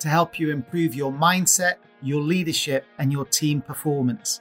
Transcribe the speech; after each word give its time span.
to 0.00 0.08
help 0.08 0.38
you 0.38 0.50
improve 0.50 0.94
your 0.94 1.12
mindset, 1.12 1.74
your 2.00 2.22
leadership, 2.22 2.86
and 2.98 3.12
your 3.12 3.26
team 3.26 3.60
performance. 3.60 4.40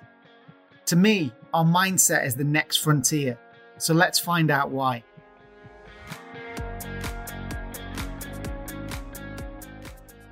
To 0.85 0.95
me, 0.95 1.33
our 1.53 1.65
mindset 1.65 2.25
is 2.25 2.33
the 2.33 2.45
next 2.45 2.77
frontier, 2.77 3.37
so 3.77 3.93
let's 3.93 4.17
find 4.17 4.51
out 4.51 4.71
why. 4.71 5.03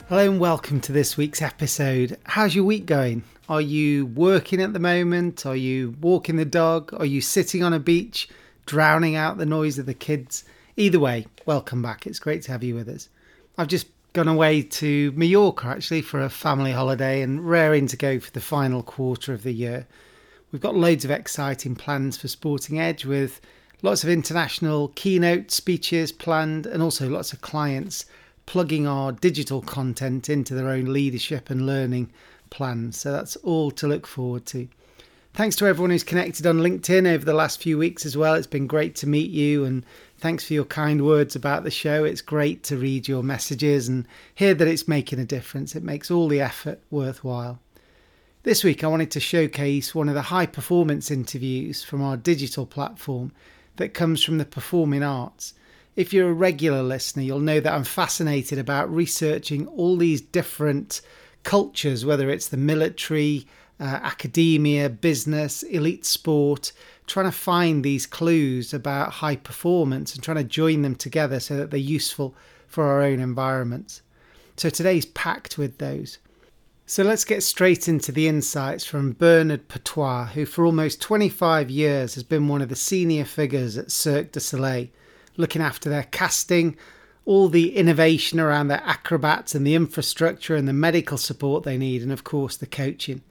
Hello 0.07 0.31
and 0.31 0.39
welcome 0.39 0.79
to 0.79 0.93
this 0.93 1.17
week's 1.17 1.41
episode. 1.41 2.17
How's 2.23 2.55
your 2.55 2.63
week 2.63 2.85
going? 2.85 3.23
Are 3.49 3.59
you 3.59 4.05
working 4.05 4.61
at 4.61 4.71
the 4.71 4.79
moment? 4.79 5.45
Are 5.45 5.57
you 5.57 5.93
walking 5.99 6.37
the 6.37 6.45
dog? 6.45 6.93
Are 6.93 7.05
you 7.05 7.19
sitting 7.19 7.63
on 7.63 7.73
a 7.73 7.79
beach, 7.79 8.29
drowning 8.65 9.17
out 9.17 9.37
the 9.37 9.45
noise 9.45 9.77
of 9.77 9.85
the 9.85 9.93
kids? 9.93 10.45
Either 10.77 11.01
way, 11.01 11.27
welcome 11.45 11.81
back. 11.81 12.07
It's 12.07 12.19
great 12.19 12.43
to 12.43 12.51
have 12.53 12.63
you 12.63 12.75
with 12.75 12.87
us. 12.87 13.09
I've 13.57 13.67
just 13.67 13.87
gone 14.17 14.27
away 14.27 14.63
to 14.63 15.11
Mallorca 15.11 15.67
actually 15.67 16.01
for 16.01 16.19
a 16.19 16.27
family 16.27 16.71
holiday 16.71 17.21
and 17.21 17.47
raring 17.47 17.85
to 17.85 17.95
go 17.95 18.19
for 18.19 18.31
the 18.31 18.41
final 18.41 18.81
quarter 18.81 19.31
of 19.31 19.43
the 19.43 19.51
year. 19.51 19.85
We've 20.51 20.59
got 20.59 20.73
loads 20.73 21.05
of 21.05 21.11
exciting 21.11 21.75
plans 21.75 22.17
for 22.17 22.27
Sporting 22.27 22.79
Edge 22.79 23.05
with 23.05 23.39
lots 23.83 24.03
of 24.03 24.09
international 24.09 24.87
keynote 24.95 25.51
speeches 25.51 26.11
planned 26.11 26.65
and 26.65 26.81
also 26.81 27.07
lots 27.07 27.31
of 27.31 27.41
clients 27.41 28.05
plugging 28.47 28.87
our 28.87 29.11
digital 29.11 29.61
content 29.61 30.29
into 30.29 30.55
their 30.55 30.69
own 30.69 30.91
leadership 30.91 31.51
and 31.51 31.67
learning 31.67 32.11
plans. 32.49 32.97
So 32.97 33.11
that's 33.11 33.35
all 33.35 33.69
to 33.69 33.87
look 33.87 34.07
forward 34.07 34.47
to. 34.47 34.67
Thanks 35.37 35.55
to 35.57 35.67
everyone 35.67 35.91
who's 35.91 36.03
connected 36.03 36.47
on 36.47 36.57
LinkedIn 36.57 37.07
over 37.07 37.23
the 37.23 37.31
last 37.31 37.61
few 37.61 37.77
weeks 37.77 38.07
as 38.07 38.17
well. 38.17 38.33
It's 38.33 38.47
been 38.47 38.65
great 38.65 38.95
to 38.95 39.07
meet 39.07 39.29
you 39.29 39.65
and 39.65 39.85
thanks 40.17 40.43
for 40.43 40.53
your 40.53 40.65
kind 40.65 41.05
words 41.05 41.35
about 41.35 41.63
the 41.63 41.69
show. 41.69 42.03
It's 42.05 42.21
great 42.21 42.63
to 42.63 42.75
read 42.75 43.07
your 43.07 43.21
messages 43.21 43.87
and 43.87 44.07
hear 44.33 44.55
that 44.55 44.67
it's 44.67 44.87
making 44.87 45.19
a 45.19 45.25
difference. 45.25 45.75
It 45.75 45.83
makes 45.83 46.09
all 46.09 46.27
the 46.27 46.41
effort 46.41 46.81
worthwhile. 46.89 47.59
This 48.41 48.63
week, 48.63 48.83
I 48.83 48.87
wanted 48.87 49.11
to 49.11 49.19
showcase 49.19 49.93
one 49.93 50.09
of 50.09 50.15
the 50.15 50.23
high 50.23 50.47
performance 50.47 51.11
interviews 51.11 51.83
from 51.83 52.01
our 52.01 52.17
digital 52.17 52.65
platform 52.65 53.31
that 53.75 53.93
comes 53.93 54.23
from 54.23 54.39
the 54.39 54.45
performing 54.45 55.03
arts. 55.03 55.53
If 55.95 56.13
you're 56.13 56.31
a 56.31 56.33
regular 56.33 56.81
listener, 56.81 57.21
you'll 57.21 57.41
know 57.41 57.59
that 57.59 57.73
I'm 57.75 57.83
fascinated 57.83 58.57
about 58.57 58.91
researching 58.91 59.67
all 59.67 59.97
these 59.97 60.19
different 60.19 61.01
cultures, 61.43 62.07
whether 62.07 62.31
it's 62.31 62.47
the 62.47 62.57
military, 62.57 63.45
uh, 63.79 63.83
academia, 63.83 64.89
business, 64.89 65.63
elite 65.63 66.05
sport, 66.05 66.71
trying 67.05 67.25
to 67.25 67.31
find 67.31 67.83
these 67.83 68.05
clues 68.05 68.73
about 68.73 69.13
high 69.13 69.35
performance 69.35 70.13
and 70.13 70.23
trying 70.23 70.37
to 70.37 70.43
join 70.43 70.81
them 70.81 70.95
together 70.95 71.39
so 71.39 71.55
that 71.55 71.71
they're 71.71 71.79
useful 71.79 72.35
for 72.67 72.85
our 72.85 73.01
own 73.01 73.19
environments. 73.19 74.01
So 74.57 74.69
today's 74.69 75.05
packed 75.05 75.57
with 75.57 75.77
those. 75.77 76.17
So 76.89 77.03
let's 77.03 77.25
get 77.25 77.43
straight 77.43 77.89
into 77.89 78.13
the 78.13 78.27
insights 78.27 78.85
from 78.85 79.11
Bernard 79.11 79.67
Petiot, 79.67 80.29
who 80.29 80.45
for 80.45 80.65
almost 80.65 81.01
25 81.01 81.69
years 81.69 82.15
has 82.15 82.23
been 82.23 82.47
one 82.47 82.61
of 82.61 82.69
the 82.69 82.77
senior 82.77 83.25
figures 83.25 83.77
at 83.77 83.91
Cirque 83.91 84.31
du 84.31 84.39
Soleil, 84.39 84.87
looking 85.35 85.61
after 85.61 85.89
their 85.89 86.03
casting, 86.03 86.77
all 87.25 87.49
the 87.49 87.75
innovation 87.75 88.39
around 88.39 88.69
their 88.69 88.81
acrobats 88.85 89.53
and 89.53 89.67
the 89.67 89.75
infrastructure 89.75 90.55
and 90.55 90.65
the 90.65 90.73
medical 90.73 91.17
support 91.17 91.65
they 91.65 91.77
need, 91.77 92.01
and 92.01 92.11
of 92.11 92.23
course 92.23 92.55
the 92.55 92.65
coaching. 92.65 93.21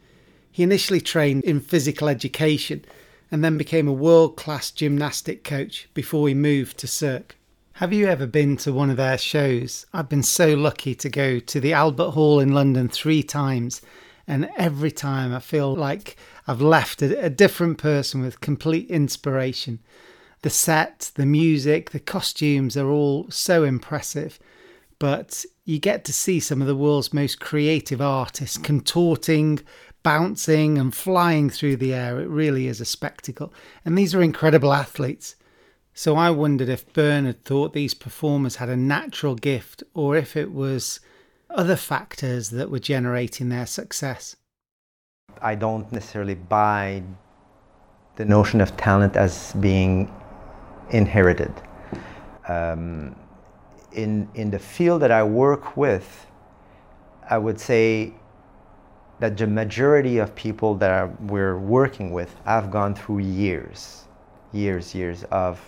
He 0.56 0.62
initially 0.62 1.02
trained 1.02 1.44
in 1.44 1.60
physical 1.60 2.08
education 2.08 2.86
and 3.30 3.44
then 3.44 3.58
became 3.58 3.86
a 3.86 3.92
world 3.92 4.38
class 4.38 4.70
gymnastic 4.70 5.44
coach 5.44 5.86
before 5.92 6.28
he 6.28 6.34
moved 6.34 6.78
to 6.78 6.86
Cirque. 6.86 7.36
Have 7.74 7.92
you 7.92 8.06
ever 8.06 8.26
been 8.26 8.56
to 8.56 8.72
one 8.72 8.88
of 8.88 8.96
their 8.96 9.18
shows? 9.18 9.84
I've 9.92 10.08
been 10.08 10.22
so 10.22 10.54
lucky 10.54 10.94
to 10.94 11.10
go 11.10 11.40
to 11.40 11.60
the 11.60 11.74
Albert 11.74 12.12
Hall 12.12 12.40
in 12.40 12.54
London 12.54 12.88
three 12.88 13.22
times, 13.22 13.82
and 14.26 14.48
every 14.56 14.90
time 14.90 15.34
I 15.34 15.40
feel 15.40 15.74
like 15.74 16.16
I've 16.46 16.62
left 16.62 17.02
a, 17.02 17.22
a 17.22 17.28
different 17.28 17.76
person 17.76 18.22
with 18.22 18.40
complete 18.40 18.88
inspiration. 18.88 19.80
The 20.40 20.48
set, 20.48 21.10
the 21.16 21.26
music, 21.26 21.90
the 21.90 22.00
costumes 22.00 22.78
are 22.78 22.88
all 22.88 23.30
so 23.30 23.62
impressive, 23.62 24.38
but 24.98 25.44
you 25.66 25.78
get 25.78 26.04
to 26.04 26.12
see 26.12 26.40
some 26.40 26.62
of 26.62 26.66
the 26.66 26.76
world's 26.76 27.12
most 27.12 27.40
creative 27.40 28.00
artists 28.00 28.56
contorting, 28.56 29.60
bouncing, 30.06 30.78
and 30.78 30.94
flying 30.94 31.50
through 31.50 31.74
the 31.74 31.92
air. 31.92 32.20
It 32.20 32.28
really 32.28 32.68
is 32.68 32.80
a 32.80 32.84
spectacle. 32.84 33.52
And 33.84 33.98
these 33.98 34.14
are 34.14 34.22
incredible 34.22 34.72
athletes. 34.72 35.34
So 35.94 36.14
I 36.14 36.30
wondered 36.30 36.68
if 36.68 36.92
Bernard 36.92 37.42
thought 37.44 37.72
these 37.72 37.92
performers 37.92 38.54
had 38.56 38.68
a 38.68 38.76
natural 38.76 39.34
gift 39.34 39.82
or 39.94 40.16
if 40.16 40.36
it 40.36 40.52
was 40.52 41.00
other 41.50 41.74
factors 41.74 42.50
that 42.50 42.70
were 42.70 42.78
generating 42.78 43.48
their 43.48 43.66
success. 43.66 44.36
I 45.42 45.56
don't 45.56 45.90
necessarily 45.90 46.36
buy 46.36 47.02
the 48.14 48.24
notion 48.24 48.60
of 48.60 48.76
talent 48.76 49.16
as 49.16 49.54
being 49.54 50.08
inherited. 50.90 51.52
Um, 52.46 53.16
in, 53.90 54.28
in 54.36 54.52
the 54.52 54.60
field 54.60 55.02
that 55.02 55.10
I 55.10 55.24
work 55.24 55.76
with, 55.76 56.28
I 57.28 57.38
would 57.38 57.58
say 57.58 58.14
that 59.18 59.36
the 59.36 59.46
majority 59.46 60.18
of 60.18 60.34
people 60.34 60.74
that 60.74 60.90
are, 60.90 61.06
we're 61.20 61.58
working 61.58 62.12
with 62.12 62.34
have 62.44 62.70
gone 62.70 62.94
through 62.94 63.18
years, 63.18 64.04
years, 64.52 64.94
years 64.94 65.24
of 65.24 65.60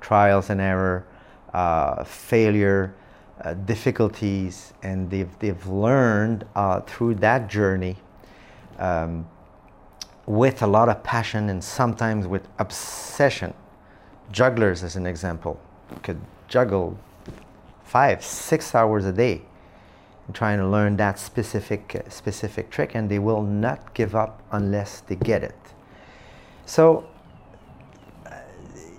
trials 0.00 0.50
and 0.50 0.60
error, 0.60 1.06
uh, 1.54 2.02
failure, 2.04 2.94
uh, 3.42 3.54
difficulties, 3.54 4.72
and 4.82 5.10
they've, 5.10 5.38
they've 5.38 5.66
learned 5.66 6.44
uh, 6.54 6.80
through 6.80 7.14
that 7.14 7.48
journey 7.48 7.96
um, 8.78 9.26
with 10.26 10.62
a 10.62 10.66
lot 10.66 10.88
of 10.88 11.02
passion 11.04 11.48
and 11.50 11.62
sometimes 11.62 12.26
with 12.26 12.48
obsession. 12.58 13.54
Jugglers, 14.32 14.82
as 14.82 14.96
an 14.96 15.06
example, 15.06 15.60
could 16.02 16.20
juggle 16.48 16.98
five, 17.84 18.24
six 18.24 18.74
hours 18.74 19.04
a 19.04 19.12
day 19.12 19.42
trying 20.32 20.58
to 20.58 20.66
learn 20.66 20.96
that 20.96 21.18
specific 21.18 22.04
specific 22.08 22.70
trick 22.70 22.94
and 22.94 23.08
they 23.08 23.18
will 23.18 23.42
not 23.42 23.94
give 23.94 24.14
up 24.14 24.42
unless 24.52 25.00
they 25.00 25.16
get 25.16 25.42
it. 25.42 25.58
So 26.64 27.06
uh, 28.26 28.30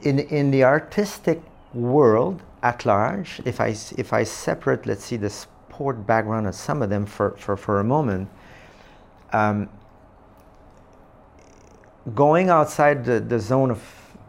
in 0.04 0.20
in 0.20 0.52
the 0.52 0.64
artistic 0.64 1.42
world 1.74 2.42
at 2.64 2.86
large 2.86 3.40
if 3.46 3.62
i 3.62 3.68
if 3.98 4.14
i 4.14 4.24
separate 4.24 4.88
let's 4.88 5.04
see 5.04 5.18
the 5.18 5.30
sport 5.30 6.08
background 6.08 6.48
of 6.48 6.56
some 6.56 6.82
of 6.82 6.90
them 6.90 7.06
for 7.06 7.32
for, 7.38 7.56
for 7.56 7.80
a 7.80 7.84
moment 7.84 8.28
um, 9.32 9.70
going 12.16 12.50
outside 12.50 13.04
the, 13.06 13.20
the 13.20 13.40
zone 13.40 13.70
of 13.70 13.82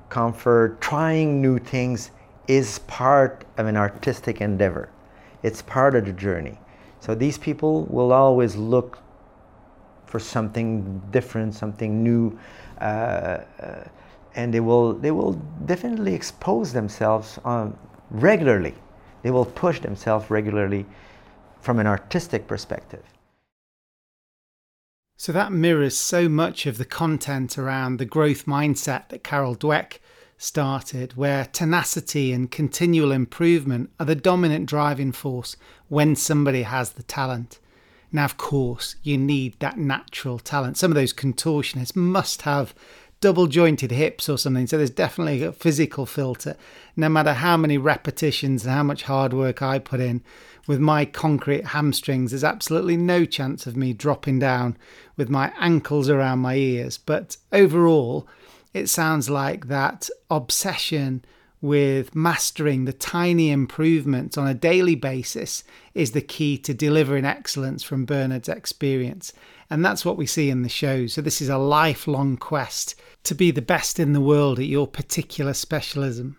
comfort 0.08 0.80
trying 0.80 1.40
new 1.40 1.58
things 1.58 2.10
is 2.48 2.78
part 2.80 3.44
of 3.58 3.66
an 3.66 3.76
artistic 3.76 4.40
endeavor. 4.40 4.88
It's 5.42 5.62
part 5.62 5.94
of 5.94 6.06
the 6.06 6.12
journey 6.12 6.58
so 7.00 7.14
these 7.14 7.38
people 7.38 7.84
will 7.84 8.12
always 8.12 8.56
look 8.56 8.98
for 10.06 10.18
something 10.18 11.02
different, 11.10 11.54
something 11.54 12.02
new, 12.02 12.38
uh, 12.80 12.84
uh, 13.60 13.84
and 14.34 14.52
they 14.52 14.60
will 14.60 14.94
they 14.94 15.10
will 15.10 15.34
definitely 15.66 16.14
expose 16.14 16.72
themselves 16.72 17.38
um, 17.44 17.76
regularly. 18.10 18.74
They 19.22 19.30
will 19.30 19.44
push 19.44 19.80
themselves 19.80 20.30
regularly 20.30 20.86
from 21.60 21.78
an 21.78 21.86
artistic 21.86 22.46
perspective. 22.46 23.04
So 25.16 25.32
that 25.32 25.50
mirrors 25.50 25.96
so 25.96 26.28
much 26.28 26.64
of 26.66 26.78
the 26.78 26.84
content 26.84 27.58
around 27.58 27.98
the 27.98 28.04
growth 28.04 28.46
mindset 28.46 29.08
that 29.08 29.24
Carol 29.24 29.56
Dweck 29.56 29.98
started, 30.38 31.16
where 31.16 31.44
tenacity 31.46 32.32
and 32.32 32.50
continual 32.50 33.12
improvement 33.12 33.90
are 34.00 34.06
the 34.06 34.14
dominant 34.14 34.66
driving 34.66 35.12
force 35.12 35.56
when 35.88 36.16
somebody 36.16 36.62
has 36.62 36.92
the 36.92 37.02
talent. 37.02 37.58
Now, 38.10 38.24
of 38.24 38.38
course, 38.38 38.96
you 39.02 39.18
need 39.18 39.58
that 39.58 39.76
natural 39.76 40.38
talent. 40.38 40.78
Some 40.78 40.90
of 40.90 40.94
those 40.94 41.12
contortionists 41.12 41.94
must 41.94 42.42
have 42.42 42.74
double 43.20 43.48
jointed 43.48 43.90
hips 43.90 44.28
or 44.28 44.38
something. 44.38 44.66
So 44.66 44.76
there's 44.76 44.90
definitely 44.90 45.42
a 45.42 45.52
physical 45.52 46.06
filter. 46.06 46.56
No 46.96 47.08
matter 47.08 47.34
how 47.34 47.56
many 47.56 47.76
repetitions 47.76 48.64
and 48.64 48.72
how 48.72 48.82
much 48.82 49.02
hard 49.02 49.32
work 49.32 49.60
I 49.60 49.78
put 49.78 50.00
in 50.00 50.22
with 50.66 50.78
my 50.78 51.04
concrete 51.04 51.66
hamstrings, 51.66 52.30
there's 52.30 52.44
absolutely 52.44 52.96
no 52.96 53.24
chance 53.24 53.66
of 53.66 53.76
me 53.76 53.92
dropping 53.92 54.38
down 54.38 54.76
with 55.16 55.28
my 55.28 55.52
ankles 55.58 56.08
around 56.08 56.38
my 56.38 56.54
ears. 56.54 56.96
But 56.96 57.36
overall, 57.52 58.28
it 58.78 58.88
sounds 58.88 59.28
like 59.28 59.68
that 59.68 60.08
obsession 60.30 61.24
with 61.60 62.14
mastering 62.14 62.84
the 62.84 62.92
tiny 62.92 63.50
improvements 63.50 64.38
on 64.38 64.46
a 64.46 64.54
daily 64.54 64.94
basis 64.94 65.64
is 65.92 66.12
the 66.12 66.20
key 66.20 66.56
to 66.56 66.72
delivering 66.72 67.24
excellence 67.24 67.82
from 67.82 68.04
Bernard's 68.04 68.48
experience. 68.48 69.32
And 69.68 69.84
that's 69.84 70.04
what 70.04 70.16
we 70.16 70.26
see 70.26 70.50
in 70.50 70.62
the 70.62 70.68
show. 70.68 71.06
So, 71.06 71.20
this 71.20 71.42
is 71.42 71.48
a 71.48 71.58
lifelong 71.58 72.36
quest 72.36 72.94
to 73.24 73.34
be 73.34 73.50
the 73.50 73.60
best 73.60 73.98
in 73.98 74.12
the 74.12 74.20
world 74.20 74.58
at 74.58 74.66
your 74.66 74.86
particular 74.86 75.52
specialism. 75.52 76.38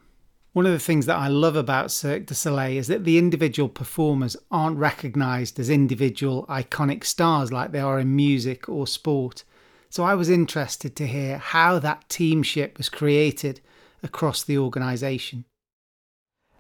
One 0.54 0.66
of 0.66 0.72
the 0.72 0.80
things 0.80 1.06
that 1.06 1.18
I 1.18 1.28
love 1.28 1.56
about 1.56 1.92
Cirque 1.92 2.26
du 2.26 2.34
Soleil 2.34 2.78
is 2.78 2.88
that 2.88 3.04
the 3.04 3.20
individual 3.20 3.70
performers 3.70 4.36
aren't 4.50 4.78
recognised 4.78 5.60
as 5.60 5.70
individual 5.70 6.46
iconic 6.48 7.04
stars 7.04 7.52
like 7.52 7.72
they 7.72 7.80
are 7.80 8.00
in 8.00 8.16
music 8.16 8.68
or 8.68 8.88
sport. 8.88 9.44
So 9.90 10.04
I 10.04 10.14
was 10.14 10.30
interested 10.30 10.96
to 10.98 11.08
hear 11.08 11.38
how 11.38 11.80
that 11.80 12.08
teamship 12.10 12.78
was 12.78 12.90
created 12.90 13.62
across 14.04 14.44
the 14.44 14.58
organisation. 14.58 15.46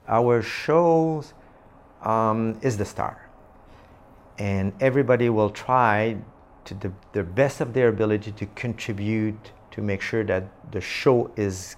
Our 0.08 0.42
show 0.42 1.24
um, 2.04 2.58
is 2.64 2.78
the 2.78 2.86
star, 2.86 3.30
and 4.40 4.74
everybody 4.80 5.30
will 5.30 5.52
try 5.52 6.18
to 6.66 6.74
the, 6.74 6.92
the 7.14 7.24
best 7.24 7.62
of 7.62 7.74
their 7.74 7.90
ability 7.90 8.32
to 8.32 8.46
contribute 8.48 9.52
to 9.72 9.82
make 9.82 10.02
sure 10.02 10.24
that 10.24 10.72
the 10.72 10.82
show 10.82 11.32
is 11.36 11.76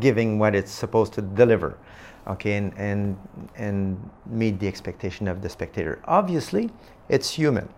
giving 0.00 0.38
what 0.40 0.54
it's 0.54 0.72
supposed 0.72 1.12
to 1.14 1.22
deliver 1.22 1.78
okay? 2.26 2.56
And 2.56 2.74
and 2.76 3.16
and 3.56 4.10
meet 4.26 4.58
the 4.58 4.68
expectation 4.68 5.28
of 5.28 5.42
the 5.42 5.48
spectator. 5.48 6.00
Obviously 6.04 6.70
it's 7.08 7.30
human 7.30 7.68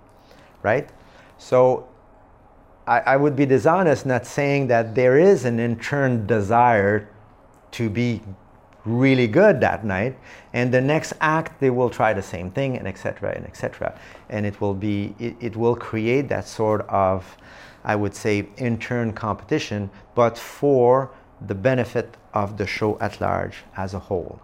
right? 0.63 0.91
So 1.39 1.87
I, 2.89 3.01
I 3.01 3.17
would 3.17 3.37
be 3.37 3.47
dishonest 3.47 4.07
not 4.07 4.27
saying 4.27 4.69
that 4.69 4.95
there 4.95 5.19
is 5.19 5.45
an 5.45 5.59
internal 5.61 6.25
desire 6.25 7.09
to 7.73 7.91
be 7.91 8.23
really 8.85 9.27
good 9.27 9.61
that 9.61 9.85
night 9.85 10.17
and 10.55 10.73
the 10.73 10.81
next 10.81 11.13
act 11.21 11.61
they 11.61 11.71
will 11.71 11.91
try 11.91 12.15
the 12.15 12.23
same 12.23 12.51
thing 12.51 12.79
and 12.79 12.89
etc 12.89 13.35
and 13.37 13.45
etc 13.45 13.99
and 14.31 14.47
it 14.47 14.61
will 14.61 14.73
be 14.75 15.15
it, 15.19 15.37
it 15.41 15.57
will 15.57 15.77
create 15.77 16.29
that 16.31 16.49
sort 16.49 16.81
of 16.89 17.37
i 17.85 17.95
would 17.95 18.15
say 18.15 18.49
intern 18.57 19.13
competition 19.13 19.91
but 20.15 20.39
for 20.39 21.11
the 21.47 21.55
benefit 21.55 22.17
of 22.35 22.57
the 22.57 22.67
show 22.67 22.99
at 23.01 23.21
large 23.21 23.65
as 23.77 23.95
a 23.95 23.99
whole. 23.99 24.41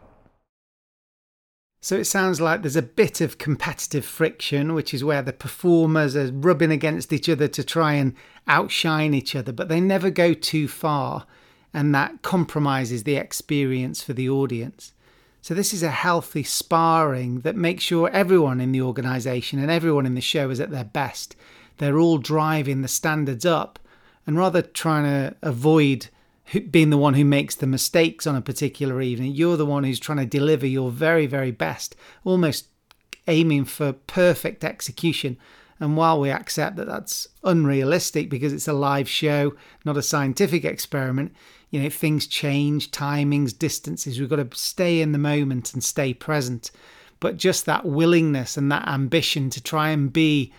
So 1.84 1.96
it 1.98 2.06
sounds 2.06 2.40
like 2.40 2.62
there's 2.62 2.76
a 2.76 2.80
bit 2.80 3.20
of 3.20 3.36
competitive 3.36 4.06
friction, 4.06 4.72
which 4.72 4.94
is 4.94 5.04
where 5.04 5.20
the 5.20 5.34
performers 5.34 6.16
are 6.16 6.32
rubbing 6.32 6.70
against 6.70 7.12
each 7.12 7.28
other 7.28 7.46
to 7.48 7.62
try 7.62 7.92
and 7.92 8.14
outshine 8.48 9.12
each 9.12 9.36
other, 9.36 9.52
but 9.52 9.68
they 9.68 9.82
never 9.82 10.08
go 10.08 10.32
too 10.32 10.66
far, 10.66 11.26
and 11.74 11.94
that 11.94 12.22
compromises 12.22 13.02
the 13.02 13.16
experience 13.16 14.02
for 14.02 14.14
the 14.14 14.30
audience. 14.30 14.94
So 15.42 15.52
this 15.52 15.74
is 15.74 15.82
a 15.82 15.90
healthy 15.90 16.42
sparring 16.42 17.40
that 17.40 17.54
makes 17.54 17.84
sure 17.84 18.08
everyone 18.08 18.62
in 18.62 18.72
the 18.72 18.80
organisation 18.80 19.58
and 19.58 19.70
everyone 19.70 20.06
in 20.06 20.14
the 20.14 20.22
show 20.22 20.48
is 20.48 20.60
at 20.60 20.70
their 20.70 20.84
best. 20.84 21.36
They're 21.76 21.98
all 21.98 22.16
driving 22.16 22.80
the 22.80 22.88
standards 22.88 23.44
up 23.44 23.78
and 24.26 24.38
rather 24.38 24.62
trying 24.62 25.04
to 25.04 25.36
avoid 25.42 26.08
being 26.70 26.90
the 26.90 26.98
one 26.98 27.14
who 27.14 27.24
makes 27.24 27.54
the 27.54 27.66
mistakes 27.66 28.26
on 28.26 28.36
a 28.36 28.42
particular 28.42 29.00
evening. 29.00 29.32
You're 29.32 29.56
the 29.56 29.66
one 29.66 29.84
who's 29.84 30.00
trying 30.00 30.18
to 30.18 30.26
deliver 30.26 30.66
your 30.66 30.90
very, 30.90 31.26
very 31.26 31.50
best, 31.50 31.96
almost 32.24 32.68
aiming 33.26 33.64
for 33.64 33.92
perfect 33.92 34.64
execution. 34.64 35.36
And 35.80 35.96
while 35.96 36.20
we 36.20 36.30
accept 36.30 36.76
that 36.76 36.86
that's 36.86 37.28
unrealistic 37.42 38.30
because 38.30 38.52
it's 38.52 38.68
a 38.68 38.72
live 38.72 39.08
show, 39.08 39.54
not 39.84 39.96
a 39.96 40.02
scientific 40.02 40.64
experiment, 40.64 41.34
you 41.70 41.82
know, 41.82 41.90
things 41.90 42.26
change, 42.26 42.90
timings, 42.90 43.56
distances. 43.58 44.20
We've 44.20 44.28
got 44.28 44.36
to 44.36 44.56
stay 44.56 45.00
in 45.00 45.12
the 45.12 45.18
moment 45.18 45.74
and 45.74 45.82
stay 45.82 46.14
present. 46.14 46.70
But 47.18 47.36
just 47.36 47.66
that 47.66 47.84
willingness 47.84 48.56
and 48.56 48.70
that 48.70 48.86
ambition 48.86 49.50
to 49.50 49.62
try 49.62 49.88
and 49.88 50.12
be 50.12 50.52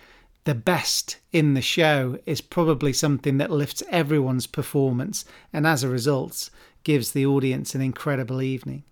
the 0.46 0.54
best 0.54 1.18
in 1.32 1.54
the 1.54 1.60
show 1.60 2.16
is 2.24 2.40
probably 2.40 2.92
something 2.92 3.36
that 3.36 3.50
lifts 3.50 3.82
everyone's 3.90 4.46
performance 4.46 5.24
and 5.52 5.66
as 5.66 5.82
a 5.82 5.88
result 5.88 6.50
gives 6.84 7.10
the 7.10 7.26
audience 7.26 7.74
an 7.74 7.80
incredible 7.80 8.40
evening. 8.40 8.84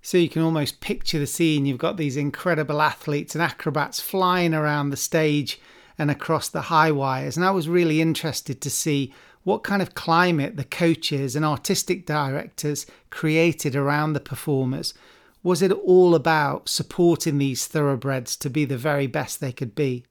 So 0.00 0.16
you 0.16 0.30
can 0.30 0.40
almost 0.40 0.80
picture 0.80 1.18
the 1.18 1.26
scene. 1.26 1.66
You've 1.66 1.76
got 1.76 1.98
these 1.98 2.16
incredible 2.16 2.80
athletes 2.80 3.34
and 3.34 3.42
acrobats 3.42 4.00
flying 4.00 4.54
around 4.54 4.90
the 4.90 4.96
stage 4.96 5.60
and 5.98 6.10
across 6.10 6.48
the 6.48 6.62
high 6.62 6.90
wires. 6.90 7.36
And 7.36 7.44
I 7.44 7.50
was 7.50 7.68
really 7.68 8.00
interested 8.00 8.62
to 8.62 8.70
see 8.70 9.12
what 9.42 9.62
kind 9.62 9.82
of 9.82 9.94
climate 9.94 10.56
the 10.56 10.64
coaches 10.64 11.36
and 11.36 11.44
artistic 11.44 12.06
directors 12.06 12.86
created 13.10 13.76
around 13.76 14.14
the 14.14 14.20
performers. 14.20 14.94
Was 15.42 15.60
it 15.60 15.70
all 15.70 16.14
about 16.14 16.70
supporting 16.70 17.36
these 17.36 17.66
thoroughbreds 17.66 18.36
to 18.36 18.48
be 18.48 18.64
the 18.64 18.78
very 18.78 19.06
best 19.06 19.40
they 19.40 19.52
could 19.52 19.74
be? 19.74 20.06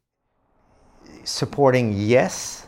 Supporting 1.23 1.93
yes, 1.93 2.67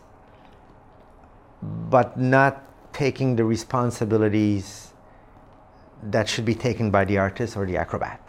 but 1.61 2.17
not 2.17 2.63
taking 2.93 3.35
the 3.35 3.43
responsibilities 3.43 4.93
that 6.03 6.29
should 6.29 6.45
be 6.45 6.55
taken 6.55 6.91
by 6.91 7.05
the 7.05 7.17
artist 7.17 7.57
or 7.57 7.65
the 7.65 7.77
acrobat. 7.77 8.21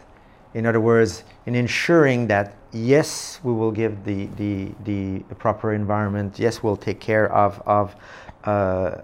In 0.53 0.65
other 0.65 0.79
words, 0.79 1.23
in 1.45 1.55
ensuring 1.55 2.27
that 2.27 2.55
yes, 2.71 3.39
we 3.43 3.53
will 3.53 3.71
give 3.71 4.03
the, 4.03 4.25
the, 4.37 4.71
the, 4.83 5.19
proper 5.35 5.73
environment, 5.73 6.39
yes, 6.39 6.63
we'll 6.63 6.77
take 6.77 6.99
care 6.99 7.31
of, 7.31 7.61
of 7.65 7.95
uh, 8.43 9.01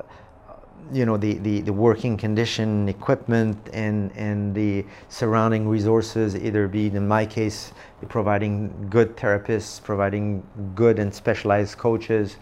you 0.91 1.05
know 1.05 1.17
the, 1.17 1.35
the, 1.39 1.61
the 1.61 1.73
working 1.73 2.17
condition 2.17 2.89
equipment 2.89 3.57
and 3.73 4.11
and 4.15 4.53
the 4.53 4.85
surrounding 5.09 5.67
resources 5.67 6.35
either 6.35 6.67
be 6.67 6.87
in 6.87 7.07
my 7.07 7.25
case 7.25 7.73
providing 8.09 8.87
good 8.89 9.15
therapists 9.15 9.81
providing 9.81 10.43
good 10.75 10.99
and 10.99 11.13
specialized 11.13 11.77
coaches 11.77 12.37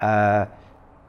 uh, 0.00 0.46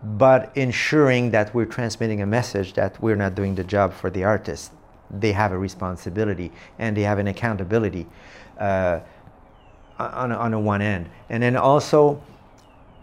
but 0.04 0.52
ensuring 0.56 1.32
that 1.32 1.54
we're 1.54 1.66
transmitting 1.66 2.22
a 2.22 2.26
message 2.26 2.74
that 2.74 3.02
we're 3.02 3.16
not 3.16 3.36
doing 3.36 3.56
the 3.56 3.64
job 3.64 3.94
for 3.94 4.10
the 4.10 4.24
artist. 4.24 4.72
They 5.10 5.32
have 5.32 5.52
a 5.52 5.58
responsibility 5.58 6.52
and 6.78 6.96
they 6.96 7.02
have 7.02 7.20
an 7.20 7.28
accountability 7.28 8.06
uh, 8.60 9.00
on, 9.98 10.32
on 10.32 10.54
a 10.54 10.60
one 10.60 10.82
end. 10.82 11.10
And 11.30 11.42
then 11.42 11.56
also 11.58 12.22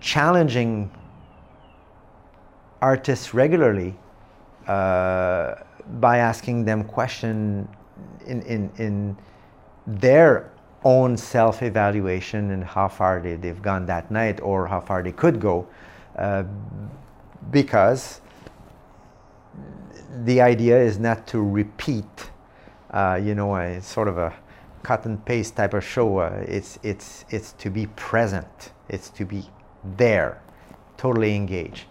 challenging 0.01 0.91
artists 2.85 3.33
regularly 3.33 3.97
uh, 4.69 5.55
by 6.01 6.19
asking 6.19 6.67
them 6.67 6.85
question 6.85 7.67
in, 8.27 8.43
in, 8.43 8.71
in 8.77 9.17
their 9.87 10.51
own 10.85 11.17
self-evaluation 11.17 12.51
and 12.51 12.63
how 12.63 12.87
far 12.87 13.21
they, 13.21 13.37
they've 13.37 13.63
gone 13.63 13.87
that 13.87 14.11
night 14.11 14.39
or 14.43 14.67
how 14.67 14.81
far 14.81 15.03
they 15.03 15.13
could 15.13 15.41
go 15.41 15.67
uh, 16.19 16.45
because 17.51 18.21
the 20.25 20.43
idea 20.43 20.79
is 20.79 20.99
not 20.99 21.27
to 21.27 21.43
repeat 21.43 22.31
uh, 22.91 23.19
you 23.21 23.35
know 23.35 23.57
a 23.57 23.81
sort 23.81 24.09
of 24.09 24.19
a 24.19 24.33
cut 24.83 25.07
and 25.07 25.25
paste 25.25 25.57
type 25.57 25.75
of 25.75 25.83
show. 25.83 26.19
Uh, 26.19 26.45
it's 26.47 26.79
it's 26.83 27.25
it's 27.31 27.53
to 27.55 27.71
be 27.71 27.87
present. 27.97 28.73
It's 28.89 29.11
to 29.19 29.25
be 29.25 29.43
there 29.97 30.41
totally 30.97 31.35
engaged 31.35 31.87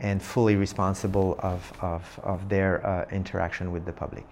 and 0.00 0.22
fully 0.22 0.56
responsible 0.56 1.36
of, 1.40 1.72
of, 1.80 2.20
of 2.22 2.48
their 2.48 2.86
uh, 2.86 3.06
interaction 3.10 3.72
with 3.72 3.84
the 3.84 3.92
public. 3.92 4.26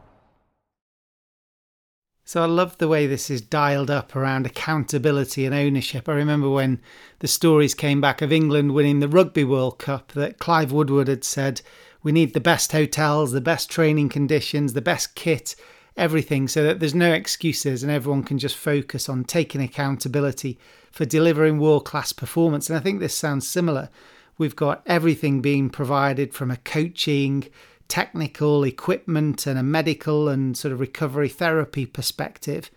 So 2.26 2.42
I 2.42 2.46
love 2.46 2.78
the 2.78 2.88
way 2.88 3.06
this 3.06 3.28
is 3.28 3.42
dialed 3.42 3.90
up 3.90 4.16
around 4.16 4.46
accountability 4.46 5.44
and 5.44 5.54
ownership. 5.54 6.08
I 6.08 6.14
remember 6.14 6.48
when 6.48 6.80
the 7.18 7.28
stories 7.28 7.74
came 7.74 8.00
back 8.00 8.22
of 8.22 8.32
England 8.32 8.72
winning 8.72 9.00
the 9.00 9.08
Rugby 9.08 9.44
World 9.44 9.78
Cup 9.78 10.12
that 10.12 10.38
Clive 10.38 10.72
Woodward 10.72 11.08
had 11.08 11.22
said, 11.22 11.60
we 12.02 12.12
need 12.12 12.32
the 12.32 12.40
best 12.40 12.72
hotels, 12.72 13.32
the 13.32 13.42
best 13.42 13.70
training 13.70 14.08
conditions, 14.08 14.72
the 14.72 14.80
best 14.80 15.14
kit, 15.14 15.54
everything 15.96 16.48
so 16.48 16.62
that 16.64 16.80
there's 16.80 16.94
no 16.94 17.12
excuses 17.12 17.82
and 17.82 17.92
everyone 17.92 18.22
can 18.22 18.38
just 18.38 18.56
focus 18.56 19.08
on 19.08 19.24
taking 19.24 19.62
accountability 19.62 20.58
for 20.90 21.04
delivering 21.04 21.58
world 21.58 21.84
class 21.84 22.12
performance. 22.12 22.70
And 22.70 22.78
I 22.78 22.80
think 22.80 23.00
this 23.00 23.14
sounds 23.14 23.46
similar. 23.46 23.90
We've 24.36 24.56
got 24.56 24.82
everything 24.86 25.40
being 25.40 25.70
provided 25.70 26.34
from 26.34 26.50
a 26.50 26.56
coaching, 26.56 27.48
technical, 27.88 28.64
equipment, 28.64 29.46
and 29.46 29.58
a 29.58 29.62
medical 29.62 30.28
and 30.28 30.56
sort 30.56 30.72
of 30.72 30.80
recovery 30.80 31.28
therapy 31.28 31.86
perspective. 31.86 32.70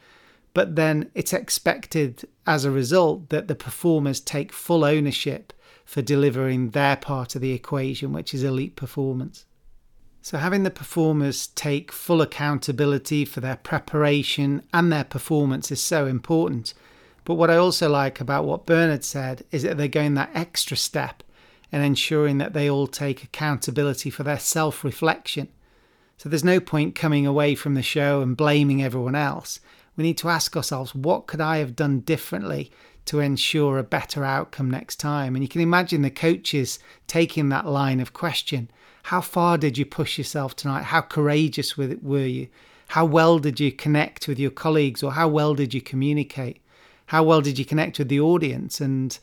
But 0.54 0.76
then 0.76 1.12
it's 1.14 1.34
expected 1.34 2.28
as 2.46 2.66
a 2.66 2.72
result 2.72 3.30
that 3.30 3.48
the 3.48 3.56
performers 3.56 4.20
take 4.20 4.52
full 4.52 4.84
ownership 4.84 5.54
for 5.86 6.02
delivering 6.02 6.72
their 6.72 6.96
part 6.96 7.36
of 7.36 7.42
the 7.42 7.54
equation, 7.54 8.12
which 8.12 8.34
is 8.34 8.44
elite 8.44 8.76
performance. 8.76 9.46
So, 10.22 10.38
having 10.38 10.64
the 10.64 10.72
performers 10.72 11.48
take 11.48 11.92
full 11.92 12.22
accountability 12.22 13.24
for 13.24 13.40
their 13.40 13.56
preparation 13.56 14.62
and 14.74 14.92
their 14.92 15.06
performance 15.06 15.72
is 15.72 15.82
so 15.82 16.06
important. 16.06 16.74
But 17.24 17.36
what 17.36 17.50
I 17.50 17.56
also 17.56 17.88
like 17.88 18.20
about 18.20 18.46
what 18.46 18.66
Bernard 18.66 19.06
said 19.06 19.44
is 19.52 19.64
that 19.64 19.78
they're 19.78 19.88
going 19.88 20.16
that 20.16 20.32
extra 20.34 20.76
step 20.76 21.24
and 21.72 21.84
ensuring 21.84 22.38
that 22.38 22.54
they 22.54 22.70
all 22.70 22.88
take 22.88 23.24
accountability 23.24 24.10
for 24.10 24.24
their 24.24 24.40
self 24.40 24.84
reflection. 24.84 25.50
So, 26.18 26.30
there's 26.30 26.44
no 26.44 26.60
point 26.60 26.96
coming 26.96 27.26
away 27.26 27.56
from 27.56 27.76
the 27.76 27.84
show 27.84 28.22
and 28.22 28.36
blaming 28.36 28.84
everyone 28.84 29.16
else. 29.16 29.60
We 29.96 30.04
need 30.04 30.18
to 30.20 30.30
ask 30.30 30.56
ourselves, 30.56 30.94
what 30.94 31.28
could 31.28 31.42
I 31.42 31.58
have 31.58 31.76
done 31.76 32.02
differently 32.02 32.72
to 33.06 33.20
ensure 33.20 33.78
a 33.78 33.84
better 33.84 34.24
outcome 34.24 34.70
next 34.70 34.98
time? 34.98 35.36
And 35.36 35.44
you 35.44 35.50
can 35.50 35.62
imagine 35.62 36.04
the 36.04 36.12
coaches 36.12 36.80
taking 37.08 37.50
that 37.50 37.66
line 37.66 38.00
of 38.00 38.14
question 38.14 38.70
how 39.08 39.22
far 39.22 39.58
did 39.58 39.78
you 39.78 39.86
push 39.86 40.18
yourself 40.18 40.54
tonight? 40.54 40.84
How 40.84 41.00
courageous 41.00 41.78
were 41.78 42.26
you? 42.26 42.50
How 42.90 43.06
well 43.06 43.40
did 43.40 43.58
you 43.58 43.72
connect 43.72 44.28
with 44.28 44.38
your 44.38 44.52
colleagues 44.52 45.02
or 45.02 45.14
how 45.14 45.30
well 45.30 45.56
did 45.56 45.74
you 45.74 45.80
communicate? 45.80 46.62
How 47.06 47.24
well 47.24 47.40
did 47.40 47.58
you 47.58 47.64
connect 47.64 48.00
with 48.00 48.10
the 48.10 48.20
audience? 48.20 48.82
And, 48.82 49.18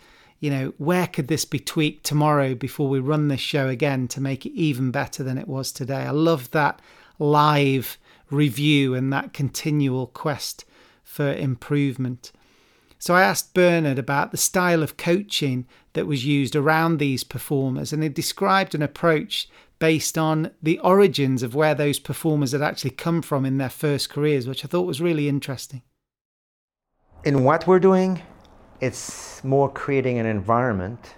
you 0.44 0.50
know, 0.50 0.74
where 0.76 1.06
could 1.06 1.28
this 1.28 1.46
be 1.46 1.58
tweaked 1.58 2.04
tomorrow 2.04 2.54
before 2.54 2.86
we 2.86 2.98
run 2.98 3.28
this 3.28 3.40
show 3.40 3.66
again 3.66 4.06
to 4.08 4.20
make 4.20 4.44
it 4.44 4.52
even 4.52 4.90
better 4.90 5.22
than 5.22 5.38
it 5.38 5.48
was 5.48 5.72
today? 5.72 6.02
I 6.02 6.10
love 6.10 6.50
that 6.50 6.82
live 7.18 7.96
review 8.30 8.94
and 8.94 9.10
that 9.10 9.32
continual 9.32 10.06
quest 10.06 10.66
for 11.02 11.32
improvement. 11.32 12.30
So 12.98 13.14
I 13.14 13.22
asked 13.22 13.54
Bernard 13.54 13.98
about 13.98 14.32
the 14.32 14.36
style 14.36 14.82
of 14.82 14.98
coaching 14.98 15.66
that 15.94 16.06
was 16.06 16.26
used 16.26 16.54
around 16.54 16.98
these 16.98 17.24
performers, 17.24 17.90
and 17.90 18.02
he 18.02 18.10
described 18.10 18.74
an 18.74 18.82
approach 18.82 19.48
based 19.78 20.18
on 20.18 20.50
the 20.62 20.78
origins 20.80 21.42
of 21.42 21.54
where 21.54 21.74
those 21.74 21.98
performers 21.98 22.52
had 22.52 22.60
actually 22.60 22.90
come 22.90 23.22
from 23.22 23.46
in 23.46 23.56
their 23.56 23.70
first 23.70 24.10
careers, 24.10 24.46
which 24.46 24.62
I 24.62 24.68
thought 24.68 24.86
was 24.86 25.00
really 25.00 25.26
interesting. 25.26 25.80
In 27.24 27.44
what 27.44 27.66
we're 27.66 27.78
doing, 27.78 28.20
it's 28.81 29.43
more 29.45 29.69
creating 29.69 30.19
an 30.19 30.26
environment 30.26 31.14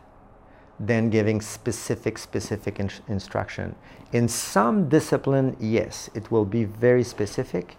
than 0.79 1.09
giving 1.11 1.41
specific 1.41 2.19
specific 2.19 2.79
in- 2.79 2.91
instruction. 3.09 3.75
In 4.13 4.29
some 4.29 4.89
discipline, 4.89 5.57
yes, 5.59 6.11
it 6.15 6.31
will 6.31 6.45
be 6.45 6.65
very 6.65 7.03
specific. 7.03 7.77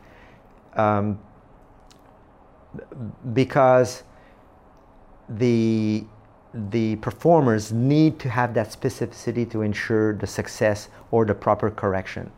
Um, 0.76 1.20
because 3.34 4.04
the 5.30 6.06
the 6.54 6.96
performers 6.98 7.72
need 7.72 8.20
to 8.20 8.30
have 8.30 8.54
that 8.54 8.70
specificity 8.70 9.50
to 9.52 9.62
ensure 9.62 10.14
the 10.14 10.26
success 10.26 10.88
or 11.12 11.26
the 11.26 11.34
proper 11.34 11.70
correction. 11.70 12.32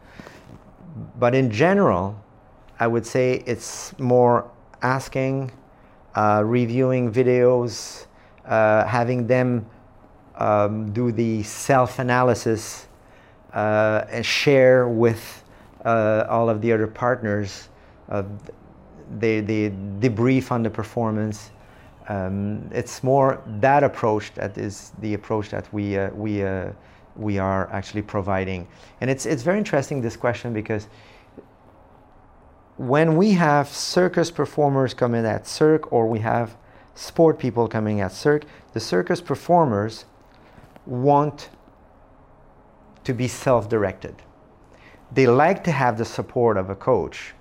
But 1.17 1.35
in 1.35 1.51
general, 1.51 2.21
I 2.79 2.87
would 2.87 3.05
say 3.05 3.43
it's 3.45 3.97
more 3.99 4.49
asking, 4.81 5.51
uh, 6.15 6.43
reviewing 6.45 7.11
videos, 7.11 8.05
uh, 8.45 8.85
having 8.85 9.27
them 9.27 9.65
um, 10.35 10.91
do 10.91 11.11
the 11.11 11.43
self 11.43 11.99
analysis 11.99 12.87
uh, 13.53 14.05
and 14.09 14.25
share 14.25 14.87
with 14.87 15.43
uh, 15.85 16.25
all 16.29 16.49
of 16.49 16.61
the 16.61 16.71
other 16.71 16.87
partners 16.87 17.69
they, 19.17 19.41
they 19.41 19.71
debrief 19.99 20.51
on 20.51 20.63
the 20.63 20.69
performance. 20.69 21.51
Um, 22.07 22.69
it's 22.71 23.03
more 23.03 23.41
that 23.59 23.83
approach 23.83 24.33
that 24.33 24.57
is 24.57 24.91
the 24.99 25.13
approach 25.13 25.49
that 25.49 25.71
we, 25.73 25.97
uh, 25.97 26.09
we, 26.11 26.43
uh, 26.43 26.71
we 27.15 27.37
are 27.37 27.71
actually 27.71 28.01
providing. 28.01 28.67
And 29.01 29.09
it's, 29.09 29.25
it's 29.25 29.43
very 29.43 29.57
interesting, 29.57 30.01
this 30.01 30.17
question, 30.17 30.53
because 30.53 30.87
when 32.79 33.17
we 33.17 33.33
have 33.33 33.67
circus 33.67 34.31
performers 34.31 34.93
coming 34.93 35.25
at 35.25 35.45
Cirque 35.45 35.91
or 35.91 36.07
we 36.07 36.19
have 36.19 36.55
sport 36.95 37.37
people 37.37 37.67
coming 37.67 38.01
at 38.01 38.11
Cirque, 38.11 38.45
the 38.73 38.79
circus 38.79 39.21
performers 39.21 40.05
want 40.85 41.49
to 43.03 43.13
be 43.13 43.27
self 43.27 43.69
directed. 43.69 44.15
They 45.11 45.27
like 45.27 45.63
to 45.65 45.71
have 45.71 45.97
the 45.97 46.05
support 46.05 46.57
of 46.57 46.69
a 46.69 46.75
coach 46.75 47.33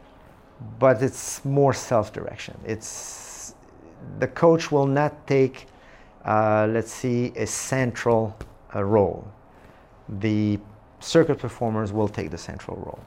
but 0.79 1.03
it's 1.03 1.45
more 1.45 1.73
self-direction. 1.73 2.59
It's 2.65 3.55
the 4.19 4.29
coach 4.29 4.71
will 4.71 4.87
not 4.87 5.27
take, 5.27 5.67
uh, 6.25 6.69
let's 6.71 6.93
see, 6.93 7.33
a 7.37 7.47
central 7.47 8.37
uh, 8.75 8.83
role. 8.83 9.27
The 10.09 10.59
circus 11.01 11.41
performers 11.41 11.93
will 11.93 12.09
take 12.09 12.31
the 12.31 12.39
central 12.39 12.77
role. 12.77 13.01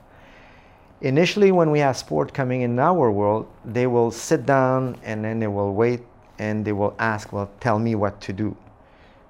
Initially, 1.02 1.52
when 1.52 1.72
we 1.72 1.80
have 1.80 1.98
sport 1.98 2.34
coming 2.34 2.62
in 2.62 2.78
our 2.78 3.12
world, 3.12 3.48
they 3.66 3.88
will 3.88 4.12
sit 4.12 4.46
down 4.46 4.98
and 5.04 5.24
then 5.26 5.40
they 5.40 5.48
will 5.48 5.74
wait 5.74 6.02
and 6.38 6.64
they 6.64 6.74
will 6.74 6.94
ask, 7.00 7.34
"Well, 7.34 7.50
tell 7.60 7.80
me 7.80 7.96
what 7.96 8.22
to 8.22 8.34
do," 8.34 8.56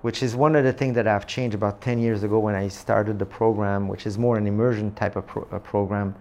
which 0.01 0.21
is 0.21 0.35
one 0.35 0.55
of 0.55 0.63
the 0.63 0.73
things 0.73 0.95
that 0.95 1.07
I've 1.07 1.27
changed 1.27 1.55
about 1.55 1.79
10 1.81 1.99
years 1.99 2.23
ago 2.23 2.39
when 2.39 2.55
I 2.55 2.67
started 2.67 3.19
the 3.19 3.25
program, 3.25 3.87
which 3.87 4.05
is 4.05 4.17
more 4.17 4.37
an 4.37 4.47
immersion 4.47 4.91
type 4.91 5.15
of 5.15 5.25
pro- 5.27 5.43
program 5.59 6.15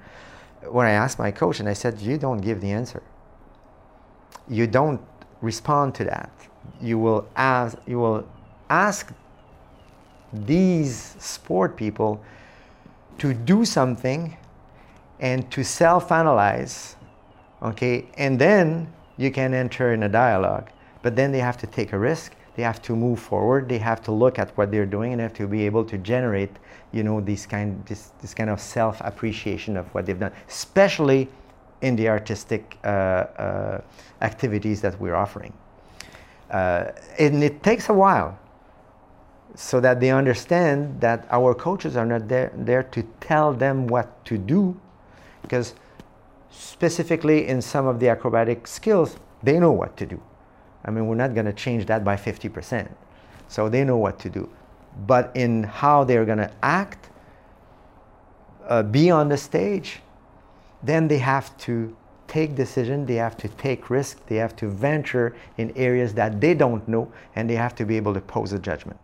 when 0.68 0.86
I 0.86 0.90
asked 0.90 1.18
my 1.18 1.30
coach 1.30 1.60
and 1.60 1.68
I 1.68 1.72
said, 1.72 2.00
You 2.00 2.18
don't 2.18 2.38
give 2.38 2.60
the 2.60 2.70
answer. 2.70 3.02
You 4.48 4.66
don't 4.66 5.00
respond 5.40 5.94
to 5.96 6.04
that. 6.04 6.30
You 6.80 6.98
will 6.98 7.26
ask, 7.36 7.76
you 7.86 7.98
will 7.98 8.26
ask 8.68 9.12
these 10.32 11.16
sport 11.18 11.76
people 11.76 12.22
to 13.18 13.34
do 13.34 13.64
something 13.64 14.36
and 15.20 15.50
to 15.50 15.62
self 15.62 16.10
analyze, 16.10 16.96
okay, 17.62 18.06
and 18.16 18.38
then 18.38 18.92
you 19.16 19.30
can 19.30 19.54
enter 19.54 19.92
in 19.92 20.02
a 20.02 20.08
dialogue. 20.08 20.70
But 21.02 21.16
then 21.16 21.32
they 21.32 21.38
have 21.38 21.56
to 21.58 21.66
take 21.66 21.92
a 21.92 21.98
risk, 21.98 22.34
they 22.56 22.62
have 22.62 22.82
to 22.82 22.96
move 22.96 23.20
forward, 23.20 23.68
they 23.68 23.78
have 23.78 24.02
to 24.02 24.12
look 24.12 24.38
at 24.38 24.56
what 24.56 24.70
they're 24.70 24.86
doing, 24.86 25.12
and 25.12 25.20
have 25.20 25.34
to 25.34 25.46
be 25.46 25.64
able 25.64 25.84
to 25.84 25.96
generate 25.98 26.50
you 26.92 27.02
know, 27.02 27.20
this 27.20 27.46
kind, 27.46 27.84
this, 27.86 28.12
this 28.20 28.34
kind 28.34 28.50
of 28.50 28.60
self 28.60 29.00
appreciation 29.02 29.76
of 29.76 29.86
what 29.94 30.06
they've 30.06 30.18
done, 30.18 30.32
especially 30.48 31.28
in 31.82 31.96
the 31.96 32.08
artistic 32.08 32.78
uh, 32.84 32.86
uh, 32.86 33.80
activities 34.20 34.80
that 34.80 35.00
we're 35.00 35.14
offering. 35.14 35.52
Uh, 36.50 36.90
and 37.18 37.42
it 37.42 37.62
takes 37.62 37.88
a 37.88 37.94
while 37.94 38.38
so 39.54 39.80
that 39.80 40.00
they 40.00 40.10
understand 40.10 41.00
that 41.00 41.26
our 41.30 41.54
coaches 41.54 41.96
are 41.96 42.06
not 42.06 42.28
there, 42.28 42.52
there 42.54 42.82
to 42.82 43.02
tell 43.20 43.52
them 43.52 43.86
what 43.86 44.24
to 44.24 44.36
do, 44.36 44.78
because 45.42 45.74
specifically 46.50 47.46
in 47.46 47.62
some 47.62 47.86
of 47.86 48.00
the 48.00 48.08
acrobatic 48.08 48.66
skills, 48.66 49.16
they 49.42 49.58
know 49.58 49.72
what 49.72 49.96
to 49.96 50.06
do. 50.06 50.20
I 50.84 50.90
mean, 50.90 51.06
we're 51.06 51.14
not 51.14 51.34
going 51.34 51.46
to 51.46 51.52
change 51.52 51.86
that 51.86 52.04
by 52.04 52.16
50%. 52.16 52.88
So 53.48 53.68
they 53.68 53.84
know 53.84 53.96
what 53.96 54.18
to 54.20 54.30
do 54.30 54.48
but 55.06 55.30
in 55.34 55.62
how 55.62 56.04
they're 56.04 56.24
going 56.24 56.38
to 56.38 56.50
act, 56.62 57.10
uh, 58.66 58.82
be 58.82 59.10
on 59.10 59.28
the 59.28 59.36
stage, 59.36 60.00
then 60.82 61.08
they 61.08 61.18
have 61.18 61.56
to 61.58 61.96
take 62.28 62.54
decision, 62.54 63.06
they 63.06 63.16
have 63.16 63.36
to 63.36 63.48
take 63.48 63.90
risk, 63.90 64.24
they 64.26 64.36
have 64.36 64.54
to 64.56 64.68
venture 64.68 65.34
in 65.58 65.72
areas 65.76 66.14
that 66.14 66.40
they 66.40 66.54
don't 66.54 66.86
know, 66.86 67.10
and 67.34 67.50
they 67.50 67.56
have 67.56 67.74
to 67.74 67.84
be 67.84 67.96
able 67.96 68.14
to 68.14 68.20
pose 68.20 68.52
a 68.52 68.58
judgment. 68.58 68.98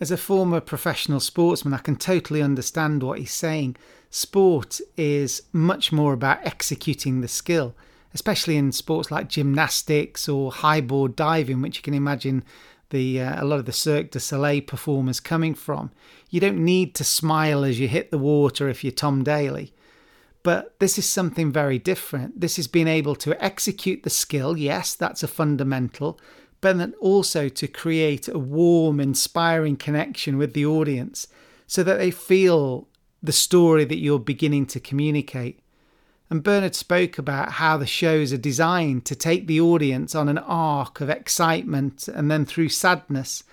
As 0.00 0.10
a 0.12 0.16
former 0.16 0.60
professional 0.60 1.18
sportsman, 1.18 1.74
I 1.74 1.78
can 1.78 1.96
totally 1.96 2.40
understand 2.40 3.02
what 3.02 3.18
he's 3.18 3.32
saying. 3.32 3.76
Sport 4.10 4.80
is 4.96 5.42
much 5.52 5.90
more 5.90 6.12
about 6.12 6.46
executing 6.46 7.20
the 7.20 7.28
skill, 7.28 7.74
especially 8.14 8.56
in 8.56 8.70
sports 8.70 9.10
like 9.10 9.28
gymnastics 9.28 10.28
or 10.28 10.52
high 10.52 10.80
board 10.80 11.16
diving, 11.16 11.60
which 11.60 11.78
you 11.78 11.82
can 11.82 11.94
imagine 11.94 12.44
the 12.90 13.20
uh, 13.20 13.42
a 13.42 13.44
lot 13.44 13.58
of 13.58 13.66
the 13.66 13.72
Cirque 13.72 14.12
du 14.12 14.20
Soleil 14.20 14.60
performers 14.62 15.20
coming 15.20 15.54
from. 15.54 15.90
You 16.30 16.40
don't 16.40 16.64
need 16.64 16.94
to 16.94 17.04
smile 17.04 17.64
as 17.64 17.80
you 17.80 17.88
hit 17.88 18.10
the 18.10 18.18
water 18.18 18.68
if 18.68 18.84
you're 18.84 18.92
Tom 18.92 19.24
Daley. 19.24 19.74
But 20.44 20.78
this 20.78 20.96
is 20.96 21.06
something 21.06 21.52
very 21.52 21.78
different. 21.78 22.40
This 22.40 22.58
is 22.58 22.68
being 22.68 22.88
able 22.88 23.16
to 23.16 23.44
execute 23.44 24.04
the 24.04 24.10
skill. 24.10 24.56
Yes, 24.56 24.94
that's 24.94 25.22
a 25.22 25.28
fundamental, 25.28 26.18
but 26.60 26.78
then 26.78 26.94
also 27.00 27.48
to 27.48 27.68
create 27.68 28.28
a 28.28 28.38
warm, 28.38 29.00
inspiring 29.00 29.76
connection 29.76 30.38
with 30.38 30.54
the 30.54 30.66
audience 30.66 31.26
so 31.66 31.82
that 31.82 31.98
they 31.98 32.10
feel 32.10 32.88
the 33.22 33.32
story 33.32 33.84
that 33.84 33.98
you're 33.98 34.18
beginning 34.18 34.66
to 34.66 34.80
communicate. 34.80 35.60
And 36.30 36.42
Bernard 36.42 36.74
spoke 36.74 37.18
about 37.18 37.52
how 37.52 37.76
the 37.76 37.86
shows 37.86 38.32
are 38.32 38.38
designed 38.38 39.04
to 39.06 39.16
take 39.16 39.46
the 39.46 39.60
audience 39.60 40.14
on 40.14 40.28
an 40.28 40.38
arc 40.38 41.00
of 41.00 41.08
excitement 41.08 42.06
and 42.08 42.30
then 42.30 42.44
through 42.44 42.68
sadness 42.68 43.44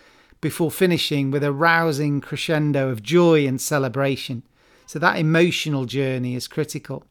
before 0.42 0.70
finishing 0.70 1.32
with 1.32 1.44
a 1.44 1.54
rousing 1.54 2.22
crescendo 2.22 2.90
of 2.90 3.02
joy 3.02 3.48
and 3.48 3.62
celebration. 3.62 4.44
So 4.86 5.00
that 5.00 5.18
emotional 5.18 5.86
journey 5.86 6.36
is 6.36 6.48
critical. 6.48 7.06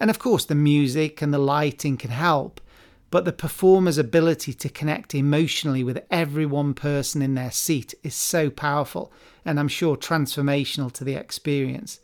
And 0.00 0.10
of 0.10 0.18
course, 0.18 0.44
the 0.44 0.54
music 0.54 1.22
and 1.22 1.32
the 1.32 1.38
lighting 1.38 1.96
can 1.96 2.10
help, 2.10 2.60
but 3.10 3.24
the 3.24 3.32
performer's 3.32 3.98
ability 3.98 4.52
to 4.52 4.68
connect 4.68 5.14
emotionally 5.14 5.82
with 5.82 6.04
every 6.10 6.44
one 6.44 6.74
person 6.74 7.22
in 7.22 7.34
their 7.34 7.50
seat 7.50 7.94
is 8.02 8.14
so 8.14 8.50
powerful 8.50 9.12
and 9.44 9.58
I'm 9.58 9.68
sure 9.68 9.96
transformational 9.96 10.92
to 10.92 11.04
the 11.04 11.14
experience. 11.14 12.00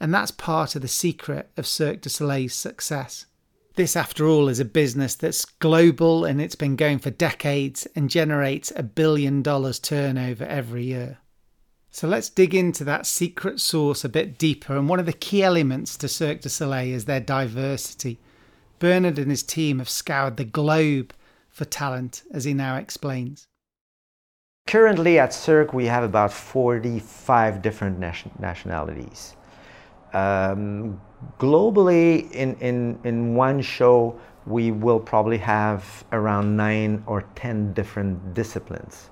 And 0.00 0.12
that's 0.12 0.30
part 0.30 0.74
of 0.74 0.82
the 0.82 0.88
secret 0.88 1.50
of 1.56 1.66
Cirque 1.66 2.00
du 2.00 2.08
Soleil's 2.08 2.54
success. 2.54 3.26
This, 3.76 3.94
after 3.94 4.26
all, 4.26 4.48
is 4.48 4.58
a 4.58 4.64
business 4.64 5.14
that's 5.14 5.44
global 5.44 6.24
and 6.24 6.40
it's 6.40 6.56
been 6.56 6.74
going 6.74 6.98
for 6.98 7.10
decades 7.10 7.86
and 7.94 8.10
generates 8.10 8.72
a 8.74 8.82
billion 8.82 9.42
dollars 9.42 9.78
turnover 9.78 10.44
every 10.44 10.84
year. 10.84 11.18
So 11.90 12.08
let's 12.08 12.28
dig 12.28 12.54
into 12.54 12.82
that 12.84 13.06
secret 13.06 13.60
sauce 13.60 14.04
a 14.04 14.08
bit 14.08 14.36
deeper. 14.38 14.76
And 14.76 14.88
one 14.88 14.98
of 14.98 15.06
the 15.06 15.12
key 15.12 15.42
elements 15.42 15.96
to 15.98 16.08
Cirque 16.08 16.40
du 16.40 16.48
Soleil 16.48 16.94
is 16.94 17.04
their 17.04 17.20
diversity. 17.20 18.18
Bernard 18.78 19.18
and 19.18 19.30
his 19.30 19.42
team 19.42 19.78
have 19.78 19.88
scoured 19.88 20.36
the 20.36 20.44
globe 20.44 21.12
for 21.48 21.64
talent, 21.64 22.22
as 22.32 22.44
he 22.44 22.54
now 22.54 22.76
explains. 22.76 23.46
Currently 24.66 25.18
at 25.18 25.32
Cirque, 25.32 25.72
we 25.72 25.86
have 25.86 26.04
about 26.04 26.32
45 26.32 27.62
different 27.62 27.98
nation- 27.98 28.30
nationalities. 28.38 29.34
Um, 30.12 31.00
globally, 31.38 32.30
in, 32.32 32.54
in, 32.56 32.98
in 33.04 33.34
one 33.34 33.60
show, 33.62 34.18
we 34.46 34.70
will 34.70 35.00
probably 35.00 35.38
have 35.38 36.04
around 36.12 36.56
nine 36.56 37.02
or 37.06 37.24
10 37.34 37.72
different 37.72 38.34
disciplines. 38.34 39.10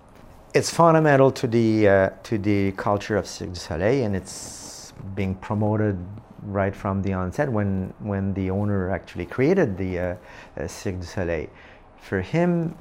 It's 0.54 0.70
fundamental 0.70 1.30
to 1.32 1.46
the, 1.46 1.88
uh, 1.88 2.10
to 2.24 2.38
the 2.38 2.72
culture 2.72 3.16
of 3.16 3.26
Cirque 3.26 3.52
du 3.52 3.58
Soleil, 3.58 4.04
and 4.04 4.14
it's 4.16 4.92
being 5.14 5.34
promoted 5.34 5.98
right 6.46 6.74
from 6.74 7.02
the 7.02 7.12
onset 7.12 7.50
when, 7.50 7.92
when 7.98 8.32
the 8.34 8.50
owner 8.50 8.90
actually 8.90 9.26
created 9.26 9.76
the 9.76 9.98
uh, 9.98 10.14
uh, 10.56 10.66
Cirque 10.66 11.00
du 11.00 11.06
Soleil. 11.06 11.48
For 12.00 12.20
him, 12.20 12.76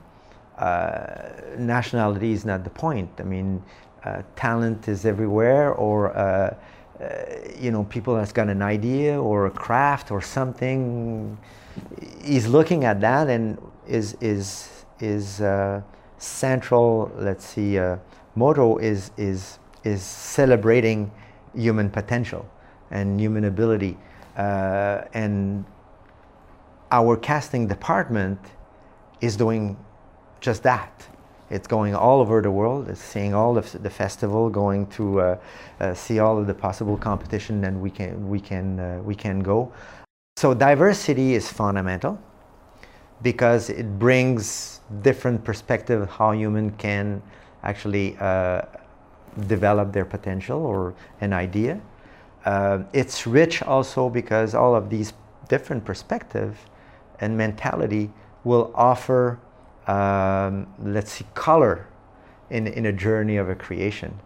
uh, 0.57 1.31
nationality 1.57 2.31
is 2.31 2.45
not 2.45 2.63
the 2.63 2.69
point. 2.69 3.09
I 3.19 3.23
mean, 3.23 3.63
uh, 4.03 4.21
talent 4.35 4.87
is 4.87 5.05
everywhere, 5.05 5.73
or 5.73 6.15
uh, 6.15 6.55
uh, 7.01 7.07
you 7.59 7.71
know, 7.71 7.83
people 7.85 8.15
has 8.15 8.31
got 8.31 8.49
an 8.49 8.61
idea 8.61 9.19
or 9.19 9.47
a 9.47 9.51
craft 9.51 10.11
or 10.11 10.21
something. 10.21 11.37
He's 12.23 12.47
looking 12.47 12.85
at 12.85 13.01
that 13.01 13.27
and 13.27 13.57
is 13.87 14.15
is 14.21 14.85
is 14.99 15.41
central. 16.19 17.11
Let's 17.17 17.45
see, 17.45 17.79
motto 18.35 18.77
is 18.77 19.11
is 19.17 19.59
is 19.83 20.01
celebrating 20.01 21.11
human 21.53 21.89
potential 21.89 22.45
and 22.91 23.19
human 23.19 23.45
ability, 23.45 23.97
uh, 24.37 25.01
and 25.13 25.65
our 26.91 27.17
casting 27.17 27.67
department 27.67 28.39
is 29.21 29.35
doing 29.35 29.77
just 30.39 30.63
that. 30.63 31.07
It's 31.49 31.67
going 31.67 31.93
all 31.93 32.21
over 32.21 32.41
the 32.41 32.51
world. 32.51 32.89
It's 32.89 33.01
seeing 33.01 33.33
all 33.33 33.57
of 33.57 33.71
the 33.83 33.89
festival, 33.89 34.49
going 34.49 34.87
to 34.87 35.21
uh, 35.21 35.37
uh, 35.79 35.93
see 35.93 36.19
all 36.19 36.39
of 36.39 36.47
the 36.47 36.53
possible 36.53 36.97
competition, 36.97 37.63
and 37.65 37.81
we 37.81 37.91
can 37.91 38.29
we 38.29 38.39
can 38.39 38.79
uh, 38.79 39.01
we 39.03 39.15
can 39.15 39.39
go. 39.41 39.71
So 40.37 40.53
diversity 40.53 41.35
is 41.35 41.47
fundamental 41.47 42.19
because 43.21 43.69
it 43.69 43.97
brings 43.97 44.81
different 45.01 45.43
perspective 45.43 46.09
how 46.09 46.31
human 46.31 46.71
can 46.71 47.21
actually 47.63 48.17
uh, 48.19 48.61
develop 49.47 49.93
their 49.93 50.05
potential 50.05 50.65
or 50.65 50.93
an 51.21 51.31
idea. 51.33 51.79
Uh, 52.45 52.83
it's 52.93 53.25
rich 53.25 53.61
also 53.63 54.09
because 54.09 54.53
all 54.53 54.75
of 54.75 54.89
these 54.89 55.13
different 55.49 55.83
perspective 55.83 56.57
and 57.19 57.35
mentality 57.35 58.11
will 58.43 58.71
offer 58.75 59.39
um, 59.87 60.67
let's 60.79 61.11
see, 61.11 61.25
color 61.33 61.87
in, 62.49 62.67
in 62.67 62.87
a 62.87 62.93
journey 62.93 63.37
of 63.37 63.49
a 63.49 63.55
creation 63.55 64.17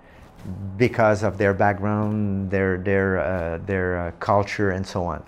because 0.77 1.23
of 1.23 1.37
their 1.37 1.53
background, 1.53 2.49
their, 2.49 2.77
their, 2.77 3.19
uh, 3.19 3.57
their 3.65 3.99
uh, 3.99 4.11
culture, 4.19 4.71
and 4.71 4.85
so 4.85 5.03
on. 5.03 5.23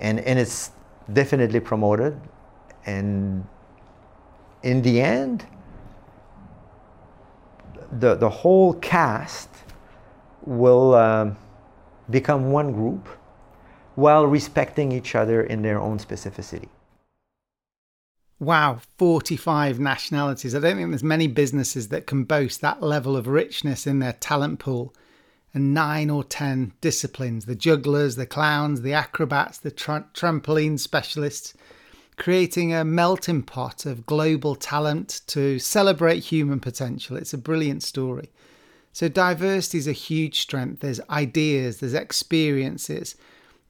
And, 0.00 0.20
and 0.20 0.38
it's 0.38 0.70
definitely 1.12 1.60
promoted. 1.60 2.20
And 2.84 3.46
in 4.62 4.82
the 4.82 5.00
end, 5.00 5.46
the, 7.98 8.14
the 8.14 8.28
whole 8.28 8.74
cast 8.74 9.48
will 10.44 10.94
um, 10.94 11.36
become 12.10 12.50
one 12.50 12.72
group 12.72 13.08
while 13.94 14.26
respecting 14.26 14.92
each 14.92 15.14
other 15.14 15.42
in 15.42 15.62
their 15.62 15.80
own 15.80 15.98
specificity. 15.98 16.68
Wow, 18.38 18.80
45 18.96 19.78
nationalities. 19.78 20.54
I 20.54 20.60
don't 20.60 20.76
think 20.76 20.88
there's 20.88 21.02
many 21.04 21.26
businesses 21.26 21.88
that 21.88 22.06
can 22.06 22.24
boast 22.24 22.62
that 22.62 22.82
level 22.82 23.14
of 23.14 23.26
richness 23.26 23.86
in 23.86 23.98
their 23.98 24.14
talent 24.14 24.58
pool. 24.58 24.94
And 25.52 25.74
nine 25.74 26.08
or 26.08 26.24
10 26.24 26.72
disciplines 26.80 27.44
the 27.44 27.56
jugglers, 27.56 28.16
the 28.16 28.24
clowns, 28.24 28.80
the 28.80 28.94
acrobats, 28.94 29.58
the 29.58 29.70
tra- 29.70 30.06
trampoline 30.14 30.78
specialists, 30.78 31.54
creating 32.16 32.72
a 32.72 32.84
melting 32.84 33.42
pot 33.42 33.84
of 33.84 34.06
global 34.06 34.54
talent 34.54 35.20
to 35.26 35.58
celebrate 35.58 36.20
human 36.20 36.60
potential. 36.60 37.16
It's 37.16 37.34
a 37.34 37.38
brilliant 37.38 37.82
story. 37.82 38.30
So, 38.92 39.08
diversity 39.08 39.78
is 39.78 39.86
a 39.86 39.92
huge 39.92 40.40
strength. 40.40 40.80
There's 40.80 41.00
ideas, 41.08 41.78
there's 41.78 41.94
experiences, 41.94 43.14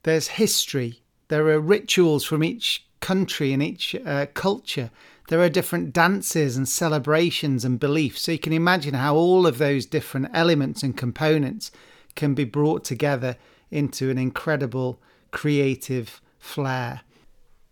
there's 0.02 0.28
history, 0.28 1.02
there 1.28 1.46
are 1.48 1.60
rituals 1.60 2.24
from 2.24 2.42
each 2.42 2.86
country 3.00 3.52
and 3.52 3.62
each 3.62 3.94
uh, 3.94 4.26
culture, 4.34 4.90
there 5.28 5.40
are 5.40 5.48
different 5.48 5.92
dances 5.92 6.56
and 6.56 6.68
celebrations 6.68 7.64
and 7.64 7.78
beliefs. 7.78 8.22
So 8.22 8.32
you 8.32 8.38
can 8.38 8.52
imagine 8.52 8.94
how 8.94 9.14
all 9.14 9.46
of 9.46 9.58
those 9.58 9.86
different 9.86 10.28
elements 10.34 10.82
and 10.82 10.96
components 10.96 11.70
can 12.16 12.34
be 12.34 12.44
brought 12.44 12.84
together 12.84 13.36
into 13.70 14.10
an 14.10 14.18
incredible 14.18 15.00
creative 15.30 16.20
flair. 16.38 17.02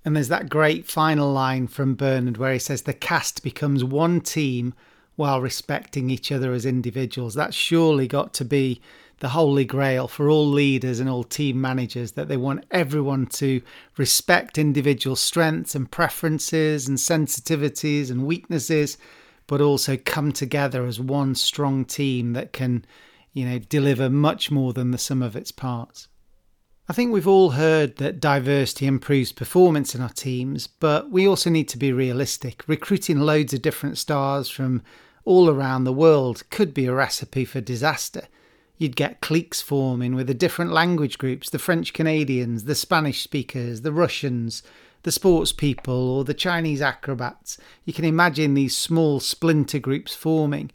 And 0.04 0.14
there's 0.14 0.28
that 0.28 0.48
great 0.48 0.86
final 0.86 1.32
line 1.32 1.66
from 1.66 1.96
Bernard 1.96 2.36
where 2.36 2.52
he 2.52 2.60
says 2.60 2.82
the 2.82 2.92
cast 2.92 3.42
becomes 3.42 3.82
one 3.82 4.20
team 4.20 4.72
while 5.18 5.40
respecting 5.40 6.10
each 6.10 6.30
other 6.30 6.52
as 6.52 6.64
individuals. 6.64 7.34
That's 7.34 7.56
surely 7.56 8.06
got 8.06 8.32
to 8.34 8.44
be 8.44 8.80
the 9.18 9.30
holy 9.30 9.64
grail 9.64 10.06
for 10.06 10.30
all 10.30 10.48
leaders 10.48 11.00
and 11.00 11.10
all 11.10 11.24
team 11.24 11.60
managers 11.60 12.12
that 12.12 12.28
they 12.28 12.36
want 12.36 12.64
everyone 12.70 13.26
to 13.26 13.60
respect 13.96 14.58
individual 14.58 15.16
strengths 15.16 15.74
and 15.74 15.90
preferences 15.90 16.86
and 16.86 16.98
sensitivities 16.98 18.12
and 18.12 18.26
weaknesses, 18.26 18.96
but 19.48 19.60
also 19.60 19.96
come 19.96 20.30
together 20.30 20.86
as 20.86 21.00
one 21.00 21.34
strong 21.34 21.84
team 21.84 22.32
that 22.34 22.52
can, 22.52 22.84
you 23.32 23.44
know, 23.44 23.58
deliver 23.58 24.08
much 24.08 24.52
more 24.52 24.72
than 24.72 24.92
the 24.92 24.98
sum 24.98 25.20
of 25.20 25.34
its 25.34 25.50
parts. 25.50 26.06
I 26.88 26.92
think 26.92 27.12
we've 27.12 27.26
all 27.26 27.50
heard 27.50 27.96
that 27.96 28.20
diversity 28.20 28.86
improves 28.86 29.32
performance 29.32 29.96
in 29.96 30.00
our 30.00 30.10
teams, 30.10 30.68
but 30.68 31.10
we 31.10 31.26
also 31.26 31.50
need 31.50 31.68
to 31.70 31.76
be 31.76 31.92
realistic. 31.92 32.62
Recruiting 32.68 33.18
loads 33.18 33.52
of 33.52 33.62
different 33.62 33.98
stars 33.98 34.48
from 34.48 34.84
all 35.24 35.50
around 35.50 35.84
the 35.84 35.92
world 35.92 36.48
could 36.50 36.72
be 36.72 36.86
a 36.86 36.94
recipe 36.94 37.44
for 37.44 37.60
disaster 37.60 38.28
you'd 38.78 38.96
get 38.96 39.20
cliques 39.20 39.60
forming 39.60 40.14
with 40.14 40.28
the 40.28 40.34
different 40.34 40.72
language 40.72 41.18
groups 41.18 41.50
the 41.50 41.58
French 41.58 41.92
Canadians, 41.92 42.64
the 42.64 42.74
Spanish 42.74 43.22
speakers, 43.22 43.82
the 43.82 43.92
Russians, 43.92 44.62
the 45.02 45.12
sports 45.12 45.52
people, 45.52 46.10
or 46.10 46.24
the 46.24 46.34
Chinese 46.34 46.80
acrobats. 46.80 47.58
You 47.84 47.92
can 47.92 48.04
imagine 48.04 48.54
these 48.54 48.76
small 48.76 49.20
splinter 49.20 49.78
groups 49.78 50.14
forming. 50.14 50.70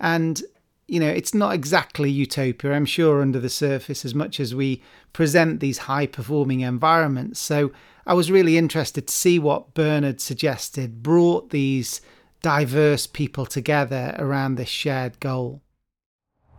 And, 0.00 0.42
you 0.86 1.00
know, 1.00 1.08
it's 1.08 1.34
not 1.34 1.54
exactly 1.54 2.10
utopia, 2.10 2.72
I'm 2.72 2.86
sure, 2.86 3.20
under 3.20 3.40
the 3.40 3.48
surface, 3.48 4.04
as 4.04 4.14
much 4.14 4.40
as 4.40 4.54
we 4.54 4.82
present 5.12 5.60
these 5.60 5.78
high 5.78 6.06
performing 6.06 6.60
environments. 6.60 7.40
So 7.40 7.72
I 8.06 8.14
was 8.14 8.30
really 8.30 8.56
interested 8.56 9.06
to 9.06 9.14
see 9.14 9.38
what 9.38 9.74
Bernard 9.74 10.20
suggested 10.20 11.02
brought 11.02 11.50
these 11.50 12.00
diverse 12.42 13.06
people 13.06 13.46
together 13.46 14.14
around 14.18 14.56
this 14.56 14.68
shared 14.68 15.18
goal 15.20 15.62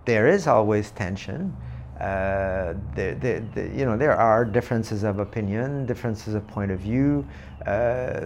there 0.06 0.28
is 0.28 0.48
always 0.48 0.92
tension. 0.92 1.56
Uh, 2.00 2.74
there, 2.96 3.44
you 3.74 3.86
know, 3.86 3.96
there 3.96 4.16
are 4.16 4.44
differences 4.44 5.04
of 5.04 5.20
opinion, 5.20 5.86
differences 5.86 6.34
of 6.34 6.46
point 6.48 6.72
of 6.72 6.80
view. 6.80 7.26
Uh, 7.66 8.26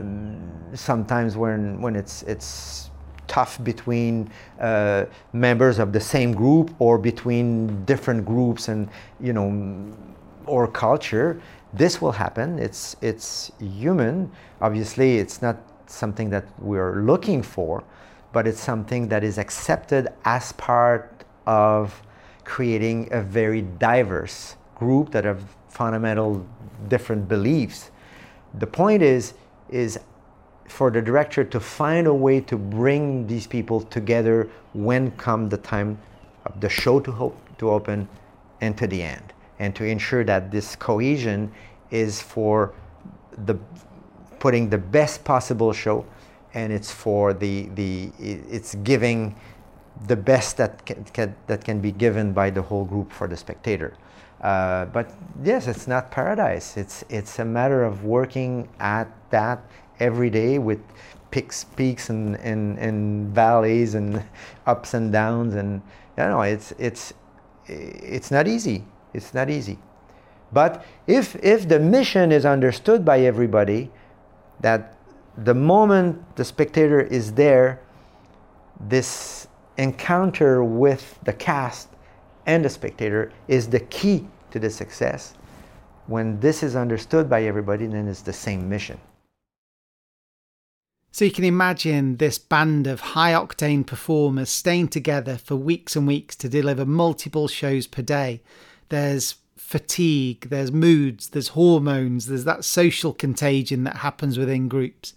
sometimes 0.73 1.37
when 1.37 1.79
when 1.81 1.95
it's 1.95 2.23
it's 2.23 2.89
tough 3.27 3.61
between 3.63 4.31
uh, 4.59 5.05
members 5.33 5.79
of 5.79 5.91
the 5.91 5.99
same 5.99 6.33
group 6.33 6.73
or 6.79 6.97
between 6.97 7.83
different 7.85 8.25
groups 8.25 8.69
and 8.69 8.89
you 9.19 9.33
know 9.33 9.93
or 10.45 10.65
culture 10.65 11.41
this 11.73 12.01
will 12.01 12.13
happen 12.13 12.57
it's 12.57 12.95
it's 13.01 13.51
human 13.59 14.31
obviously 14.61 15.17
it's 15.17 15.41
not 15.41 15.57
something 15.89 16.30
that 16.30 16.45
we're 16.60 17.02
looking 17.02 17.41
for 17.41 17.84
but 18.34 18.47
it's 18.47 18.60
something 18.60 19.08
that 19.08 19.23
is 19.23 19.38
accepted 19.38 20.08
as 20.26 20.52
part 20.54 21.23
of 21.45 22.02
creating 22.43 23.08
a 23.12 23.21
very 23.21 23.62
diverse 23.62 24.56
group 24.76 25.12
that 25.12 25.23
have 25.26 25.43
fundamental 25.69 26.45
different 26.88 27.28
beliefs. 27.28 27.91
The 28.54 28.67
point 28.67 29.02
is 29.02 29.34
is 29.69 30.00
for 30.67 30.91
the 30.91 31.02
director 31.02 31.43
to 31.43 31.60
find 31.60 32.08
a 32.08 32.13
way 32.13 32.39
to 32.41 32.58
bring 32.58 33.26
these 33.28 33.47
people 33.47 33.82
together 33.82 34.50
when 34.73 35.12
come 35.12 35.50
the 35.50 35.58
time 35.58 35.97
of 36.45 36.60
the 36.60 36.69
show 36.69 37.00
to 37.00 37.12
hope 37.12 37.38
to 37.58 37.69
open 37.69 38.08
and 38.62 38.78
to 38.78 38.88
the 38.88 39.02
end 39.02 39.34
and 39.60 39.76
to 39.76 39.84
ensure 39.84 40.23
that 40.23 40.52
this 40.52 40.76
cohesion 40.76 41.52
is 41.89 42.21
for 42.21 42.73
the 43.45 43.58
putting 44.39 44.69
the 44.69 44.78
best 44.78 45.23
possible 45.23 45.73
show 45.73 46.06
and 46.54 46.71
it's 46.71 46.91
for 46.91 47.34
the 47.34 47.69
the 47.76 48.12
it's 48.19 48.76
giving 48.76 49.36
the 50.08 50.15
best 50.15 50.58
that 50.58 50.86
can, 50.86 51.04
can 51.06 51.36
that 51.47 51.63
can 51.63 51.80
be 51.82 51.91
given 51.91 52.34
by 52.34 52.50
the 52.50 52.62
whole 52.62 52.86
group 52.86 53.12
for 53.12 53.28
the 53.28 53.36
spectator 53.36 53.93
uh, 54.41 54.86
but 54.86 55.12
yes 55.43 55.67
it's 55.67 55.88
not 55.88 56.12
paradise 56.12 56.78
it's 56.78 57.04
it's 57.10 57.39
a 57.39 57.45
matter 57.45 57.84
of 57.84 58.04
working 58.04 58.67
at 58.80 59.08
that 59.32 59.60
every 60.00 60.30
day 60.30 60.60
with 60.60 60.80
peaks, 61.32 61.63
peaks 61.63 62.10
and, 62.10 62.36
and, 62.38 62.78
and 62.78 63.34
valleys 63.34 63.95
and 63.95 64.23
ups 64.65 64.93
and 64.93 65.12
downs. 65.12 65.56
And 65.56 65.82
you 66.17 66.23
know, 66.23 66.41
it's, 66.41 66.73
it's, 66.78 67.13
it's 67.67 68.32
not 68.32 68.47
easy. 68.47 68.86
It's 69.13 69.34
not 69.34 69.50
easy. 69.50 69.78
But 70.52 70.86
if, 71.08 71.36
if 71.43 71.67
the 71.67 71.80
mission 71.80 72.32
is 72.32 72.45
understood 72.45 73.04
by 73.04 73.19
everybody, 73.21 73.91
that 74.61 74.97
the 75.37 75.53
moment 75.53 76.35
the 76.35 76.45
spectator 76.45 77.01
is 77.01 77.33
there, 77.33 77.81
this 78.79 79.47
encounter 79.77 80.63
with 80.63 81.19
the 81.23 81.33
cast 81.33 81.89
and 82.45 82.65
the 82.65 82.69
spectator 82.69 83.31
is 83.47 83.67
the 83.67 83.79
key 83.79 84.27
to 84.51 84.59
the 84.59 84.69
success. 84.69 85.33
When 86.07 86.39
this 86.39 86.63
is 86.63 86.75
understood 86.75 87.29
by 87.29 87.43
everybody, 87.43 87.85
then 87.85 88.07
it's 88.07 88.21
the 88.21 88.33
same 88.33 88.69
mission. 88.69 88.99
So 91.11 91.25
you 91.25 91.31
can 91.31 91.43
imagine 91.43 92.17
this 92.17 92.37
band 92.37 92.87
of 92.87 92.99
high 92.99 93.33
octane 93.33 93.85
performers 93.85 94.49
staying 94.49 94.89
together 94.89 95.37
for 95.37 95.55
weeks 95.55 95.95
and 95.95 96.07
weeks 96.07 96.35
to 96.37 96.47
deliver 96.47 96.85
multiple 96.85 97.47
shows 97.47 97.87
per 97.87 98.03
day. 98.03 98.41
There's 98.89 99.35
fatigue, 99.57 100.49
there's 100.49 100.71
moods, 100.71 101.29
there's 101.29 101.49
hormones, 101.49 102.27
there's 102.27 102.45
that 102.45 102.63
social 102.63 103.13
contagion 103.13 103.83
that 103.83 103.97
happens 103.97 104.37
within 104.37 104.67
groups. 104.67 105.13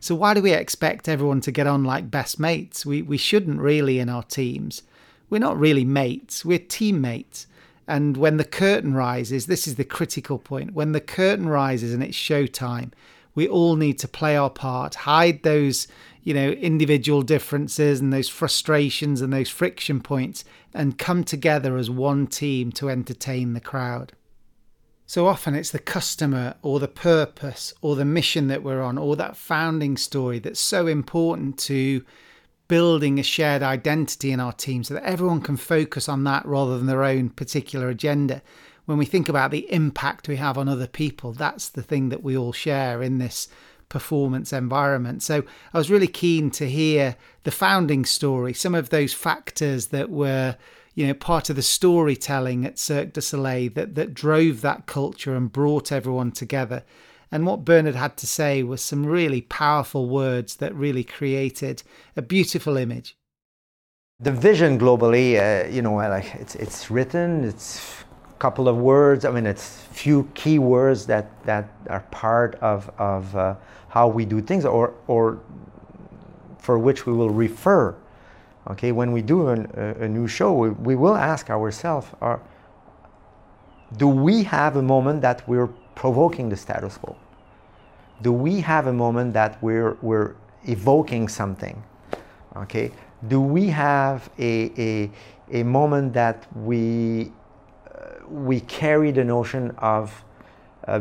So 0.00 0.14
why 0.14 0.34
do 0.34 0.42
we 0.42 0.52
expect 0.52 1.08
everyone 1.08 1.40
to 1.42 1.50
get 1.50 1.66
on 1.66 1.84
like 1.84 2.10
best 2.10 2.38
mates? 2.38 2.84
We 2.86 3.02
we 3.02 3.16
shouldn't 3.16 3.60
really 3.60 3.98
in 3.98 4.08
our 4.08 4.22
teams. 4.22 4.82
We're 5.30 5.38
not 5.38 5.58
really 5.58 5.84
mates, 5.84 6.44
we're 6.44 6.58
teammates. 6.58 7.46
And 7.86 8.18
when 8.18 8.36
the 8.36 8.44
curtain 8.44 8.92
rises, 8.92 9.46
this 9.46 9.66
is 9.66 9.76
the 9.76 9.84
critical 9.84 10.38
point. 10.38 10.74
When 10.74 10.92
the 10.92 11.00
curtain 11.00 11.48
rises 11.48 11.94
and 11.94 12.02
it's 12.02 12.16
showtime, 12.16 12.92
we 13.34 13.48
all 13.48 13.76
need 13.76 13.98
to 14.00 14.08
play 14.08 14.36
our 14.36 14.50
part, 14.50 14.94
hide 14.94 15.42
those, 15.42 15.88
you 16.28 16.34
know, 16.34 16.50
individual 16.50 17.22
differences 17.22 18.00
and 18.00 18.12
those 18.12 18.28
frustrations 18.28 19.22
and 19.22 19.32
those 19.32 19.48
friction 19.48 19.98
points, 19.98 20.44
and 20.74 20.98
come 20.98 21.24
together 21.24 21.78
as 21.78 21.88
one 21.88 22.26
team 22.26 22.70
to 22.70 22.90
entertain 22.90 23.54
the 23.54 23.62
crowd. 23.62 24.12
So 25.06 25.26
often 25.26 25.54
it's 25.54 25.70
the 25.70 25.78
customer 25.78 26.56
or 26.60 26.80
the 26.80 26.86
purpose 26.86 27.72
or 27.80 27.96
the 27.96 28.04
mission 28.04 28.48
that 28.48 28.62
we're 28.62 28.82
on 28.82 28.98
or 28.98 29.16
that 29.16 29.38
founding 29.38 29.96
story 29.96 30.38
that's 30.38 30.60
so 30.60 30.86
important 30.86 31.58
to 31.60 32.04
building 32.68 33.18
a 33.18 33.22
shared 33.22 33.62
identity 33.62 34.30
in 34.30 34.38
our 34.38 34.52
team 34.52 34.84
so 34.84 34.92
that 34.92 35.04
everyone 35.04 35.40
can 35.40 35.56
focus 35.56 36.10
on 36.10 36.24
that 36.24 36.44
rather 36.44 36.76
than 36.76 36.88
their 36.88 37.04
own 37.04 37.30
particular 37.30 37.88
agenda 37.88 38.42
when 38.88 38.96
we 38.96 39.04
think 39.04 39.28
about 39.28 39.50
the 39.50 39.70
impact 39.70 40.28
we 40.28 40.36
have 40.36 40.56
on 40.56 40.66
other 40.66 40.86
people, 40.86 41.32
that's 41.32 41.68
the 41.68 41.82
thing 41.82 42.08
that 42.08 42.22
we 42.22 42.34
all 42.34 42.54
share 42.54 43.02
in 43.02 43.18
this 43.18 43.46
performance 43.88 44.52
environment. 44.52 45.22
So 45.22 45.44
I 45.72 45.78
was 45.78 45.90
really 45.90 46.06
keen 46.06 46.50
to 46.52 46.68
hear 46.68 47.16
the 47.44 47.50
founding 47.50 48.04
story, 48.04 48.52
some 48.52 48.74
of 48.74 48.90
those 48.90 49.14
factors 49.14 49.88
that 49.88 50.10
were, 50.10 50.56
you 50.94 51.06
know, 51.06 51.14
part 51.14 51.50
of 51.50 51.56
the 51.56 51.62
storytelling 51.62 52.64
at 52.64 52.78
Cirque 52.78 53.12
du 53.12 53.20
Soleil 53.20 53.70
that 53.74 53.94
that 53.94 54.14
drove 54.14 54.60
that 54.60 54.86
culture 54.86 55.34
and 55.34 55.52
brought 55.52 55.92
everyone 55.92 56.32
together. 56.32 56.84
And 57.30 57.46
what 57.46 57.64
Bernard 57.64 57.94
had 57.94 58.16
to 58.18 58.26
say 58.26 58.62
was 58.62 58.82
some 58.82 59.04
really 59.04 59.42
powerful 59.42 60.08
words 60.08 60.56
that 60.56 60.74
really 60.74 61.04
created 61.04 61.82
a 62.16 62.22
beautiful 62.22 62.76
image. 62.76 63.16
The 64.20 64.32
vision 64.32 64.78
globally, 64.78 65.36
uh, 65.38 65.68
you 65.68 65.82
know, 65.82 65.94
like 65.94 66.34
it's 66.34 66.54
it's 66.56 66.90
written, 66.90 67.44
it's 67.44 68.04
couple 68.38 68.68
of 68.68 68.76
words. 68.78 69.24
I 69.24 69.30
mean, 69.30 69.46
it's 69.46 69.82
few 69.92 70.30
key 70.34 70.58
words 70.58 71.06
that, 71.06 71.26
that 71.44 71.68
are 71.88 72.00
part 72.10 72.54
of, 72.56 72.90
of 72.98 73.34
uh, 73.34 73.54
how 73.88 74.08
we 74.08 74.24
do 74.24 74.40
things 74.40 74.64
or, 74.64 74.94
or 75.06 75.40
for 76.58 76.78
which 76.78 77.06
we 77.06 77.12
will 77.12 77.30
refer. 77.30 77.94
Okay, 78.70 78.92
when 78.92 79.12
we 79.12 79.22
do 79.22 79.48
an, 79.48 79.70
a, 79.74 80.04
a, 80.04 80.08
new 80.08 80.28
show, 80.28 80.52
we, 80.52 80.70
we 80.70 80.94
will 80.94 81.16
ask 81.16 81.48
ourselves, 81.48 82.06
are, 82.20 82.40
do 83.96 84.06
we 84.06 84.42
have 84.42 84.76
a 84.76 84.82
moment 84.82 85.22
that 85.22 85.48
we're 85.48 85.68
provoking 85.94 86.50
the 86.50 86.56
status 86.56 86.98
quo? 86.98 87.16
Do 88.20 88.32
we 88.32 88.60
have 88.60 88.86
a 88.86 88.92
moment 88.92 89.32
that 89.32 89.62
we're, 89.62 89.96
we're 90.02 90.34
evoking 90.64 91.28
something? 91.28 91.82
Okay, 92.56 92.90
do 93.28 93.40
we 93.40 93.68
have 93.68 94.28
a, 94.38 94.70
a, 94.76 95.10
a 95.60 95.62
moment 95.62 96.12
that 96.12 96.46
we 96.54 97.32
we 98.30 98.60
carry 98.60 99.10
the 99.10 99.24
notion 99.24 99.70
of 99.78 100.24
uh, 100.86 101.00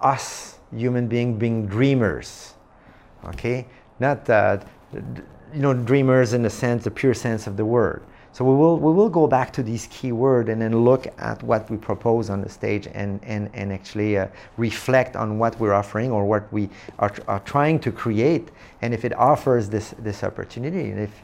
us 0.00 0.58
human 0.72 1.08
being 1.08 1.38
being 1.38 1.66
dreamers 1.66 2.54
okay? 3.24 3.66
Not 4.00 4.24
that 4.26 4.66
you 4.92 5.60
know 5.60 5.74
dreamers 5.74 6.34
in 6.34 6.42
the 6.42 6.50
sense 6.50 6.84
the 6.84 6.90
pure 6.90 7.14
sense 7.14 7.46
of 7.46 7.56
the 7.56 7.64
word. 7.64 8.02
So 8.32 8.44
we 8.44 8.54
will 8.54 8.78
we 8.78 8.92
will 8.92 9.08
go 9.08 9.26
back 9.26 9.52
to 9.54 9.62
these 9.62 9.88
key 9.90 10.12
words 10.12 10.48
and 10.48 10.60
then 10.60 10.84
look 10.84 11.06
at 11.18 11.42
what 11.42 11.68
we 11.70 11.76
propose 11.76 12.30
on 12.30 12.40
the 12.40 12.48
stage 12.48 12.86
and 12.92 13.20
and, 13.24 13.50
and 13.54 13.72
actually 13.72 14.18
uh, 14.18 14.28
reflect 14.56 15.16
on 15.16 15.38
what 15.38 15.58
we're 15.58 15.74
offering 15.74 16.10
or 16.12 16.24
what 16.24 16.52
we 16.52 16.68
are, 16.98 17.12
are 17.26 17.40
trying 17.40 17.78
to 17.80 17.90
create. 17.90 18.50
And 18.82 18.94
if 18.94 19.04
it 19.04 19.12
offers 19.14 19.68
this 19.68 19.94
this 19.98 20.22
opportunity 20.22 20.90
and 20.90 21.00
if 21.00 21.22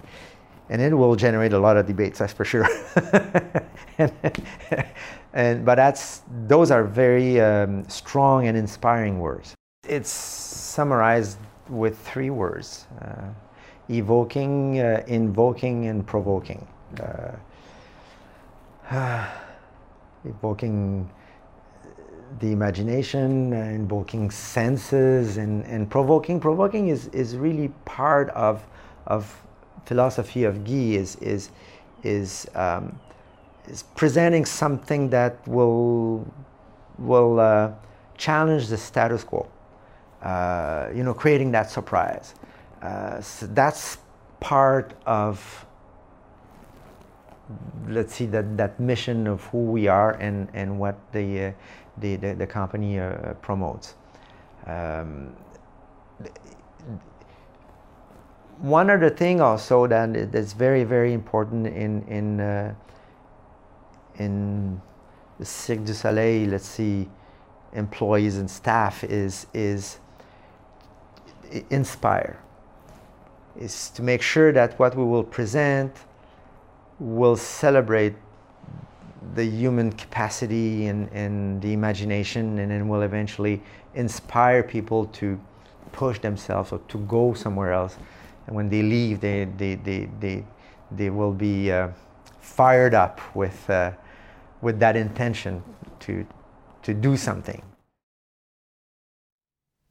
and 0.70 0.80
it 0.80 0.94
will 0.94 1.14
generate 1.14 1.52
a 1.52 1.58
lot 1.58 1.76
of 1.76 1.86
debates 1.86 2.18
that's 2.18 2.32
for 2.32 2.44
sure. 2.44 2.66
And, 3.96 4.12
and 5.34 5.64
but 5.64 5.74
that's 5.74 6.22
those 6.46 6.70
are 6.70 6.84
very 6.84 7.40
um, 7.40 7.86
strong 7.88 8.46
and 8.46 8.56
inspiring 8.56 9.18
words. 9.18 9.54
It's 9.86 10.08
summarized 10.08 11.38
with 11.68 11.98
three 11.98 12.30
words: 12.30 12.86
uh, 13.02 13.26
evoking, 13.90 14.78
uh, 14.78 15.02
invoking, 15.08 15.86
and 15.86 16.06
provoking. 16.06 16.66
Uh, 17.00 17.32
evoking 20.24 21.10
the 22.40 22.52
imagination, 22.52 23.52
invoking 23.52 24.30
senses, 24.30 25.36
and, 25.36 25.64
and 25.66 25.90
provoking. 25.90 26.40
Provoking 26.40 26.88
is, 26.88 27.08
is 27.08 27.36
really 27.36 27.68
part 27.84 28.30
of 28.30 28.64
of 29.06 29.36
philosophy 29.84 30.44
of 30.44 30.64
Guy. 30.64 30.94
Is 30.94 31.16
is 31.16 31.50
is 32.04 32.46
um, 32.54 32.98
is 33.68 33.82
presenting 33.94 34.44
something 34.44 35.10
that 35.10 35.46
will 35.48 36.26
will 36.98 37.40
uh, 37.40 37.72
challenge 38.16 38.68
the 38.68 38.76
status 38.76 39.24
quo. 39.24 39.48
Uh, 40.22 40.88
you 40.94 41.02
know, 41.02 41.12
creating 41.12 41.52
that 41.52 41.70
surprise. 41.70 42.34
Uh, 42.80 43.20
so 43.20 43.46
that's 43.46 43.98
part 44.40 44.94
of 45.06 45.66
let's 47.88 48.14
see 48.14 48.26
that 48.26 48.56
that 48.56 48.78
mission 48.80 49.26
of 49.26 49.42
who 49.44 49.58
we 49.58 49.86
are 49.86 50.12
and 50.12 50.48
and 50.54 50.78
what 50.78 50.96
the 51.12 51.46
uh, 51.46 51.52
the, 51.98 52.16
the, 52.16 52.34
the 52.34 52.46
company 52.46 52.98
uh, 52.98 53.34
promotes. 53.34 53.94
Um, 54.66 55.36
one 58.58 58.88
other 58.88 59.10
thing 59.10 59.40
also 59.40 59.86
that 59.86 60.32
that's 60.32 60.52
very 60.52 60.84
very 60.84 61.12
important 61.12 61.66
in 61.66 62.02
in 62.08 62.40
uh, 62.40 62.74
in 64.18 64.80
the 65.38 65.44
Cirque 65.44 65.84
du 65.84 65.94
Soleil, 65.94 66.50
let's 66.50 66.68
see, 66.68 67.08
employees 67.72 68.38
and 68.38 68.50
staff 68.50 69.04
is 69.04 69.46
is 69.52 69.98
inspire. 71.70 72.38
is 73.56 73.90
to 73.90 74.02
make 74.02 74.22
sure 74.22 74.52
that 74.52 74.78
what 74.78 74.96
we 74.96 75.04
will 75.04 75.22
present 75.22 75.92
will 76.98 77.36
celebrate 77.36 78.14
the 79.34 79.44
human 79.44 79.92
capacity 79.92 80.86
and, 80.86 81.08
and 81.12 81.62
the 81.62 81.72
imagination 81.72 82.58
and 82.58 82.70
then 82.70 82.88
will 82.88 83.02
eventually 83.02 83.60
inspire 83.94 84.62
people 84.62 85.06
to 85.06 85.38
push 85.92 86.18
themselves 86.18 86.72
or 86.72 86.78
to 86.88 86.98
go 87.06 87.32
somewhere 87.34 87.72
else 87.72 87.96
and 88.46 88.56
when 88.56 88.68
they 88.68 88.82
leave 88.82 89.20
they, 89.20 89.44
they, 89.56 89.76
they, 89.76 90.08
they, 90.20 90.44
they 90.90 91.10
will 91.10 91.32
be 91.32 91.70
uh, 91.70 91.88
fired 92.40 92.94
up 92.94 93.20
with, 93.34 93.68
uh, 93.70 93.90
with 94.64 94.80
that 94.80 94.96
intention 94.96 95.62
to, 96.00 96.26
to 96.82 96.92
do 96.92 97.16
something 97.16 97.62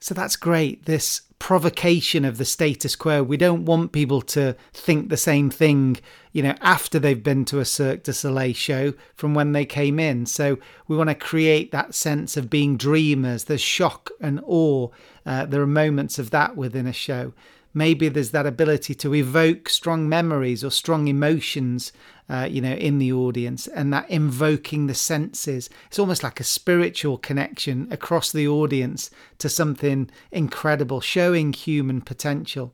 so 0.04 0.14
that's 0.14 0.36
great. 0.36 0.84
This 0.86 1.22
provocation 1.40 2.26
of 2.26 2.38
the 2.38 2.44
status 2.44 2.94
quo. 2.94 3.24
We 3.24 3.38
don't 3.38 3.64
want 3.64 3.94
people 3.94 4.22
to 4.24 4.58
think 4.74 5.08
the 5.08 5.16
same 5.16 5.50
thing, 5.50 5.96
you 6.34 6.44
know, 6.44 6.56
after 6.60 7.00
they've 7.00 7.24
been 7.24 7.46
to 7.46 7.62
a 7.62 7.66
Cirque 7.66 8.04
du 8.04 8.12
Soleil 8.12 8.54
show 8.54 8.96
from 9.16 9.34
when 9.34 9.54
they 9.54 9.66
came 9.66 10.02
in. 10.02 10.26
So 10.26 10.58
we 10.90 10.98
want 10.98 11.10
to 11.10 11.16
create 11.16 11.72
that 11.72 11.96
sense 11.96 12.36
of 12.36 12.50
being 12.50 12.76
dreamers. 12.76 13.46
There's 13.46 13.62
shock 13.62 14.10
and 14.20 14.42
awe. 14.46 14.90
Uh, 15.26 15.46
there 15.46 15.62
are 15.62 15.68
moments 15.68 16.20
of 16.20 16.32
that 16.32 16.58
within 16.58 16.86
a 16.86 16.92
show 16.92 17.32
maybe 17.74 18.10
there's 18.10 18.32
that 18.32 18.46
ability 18.46 18.94
to 18.96 19.16
evoke 19.16 19.70
strong 19.70 20.08
memories 20.08 20.64
or 20.64 20.70
strong 20.70 21.08
emotions, 21.08 21.92
uh, 22.30 22.48
you 22.50 22.62
know, 22.62 22.74
in 22.74 23.00
the 23.00 23.12
audience, 23.12 23.68
and 23.68 23.92
that 23.92 24.10
invoking 24.10 24.88
the 24.88 24.94
senses. 24.94 25.70
It's 25.88 26.00
almost 26.00 26.24
like 26.24 26.40
a 26.40 26.46
spiritual 26.46 27.18
connection 27.18 27.88
across 27.92 28.32
the 28.32 28.48
audience 28.48 29.10
to 29.40 29.50
something 29.50 30.10
incredible, 30.32 31.02
showing 31.02 31.54
human 31.54 32.02
potential. 32.02 32.74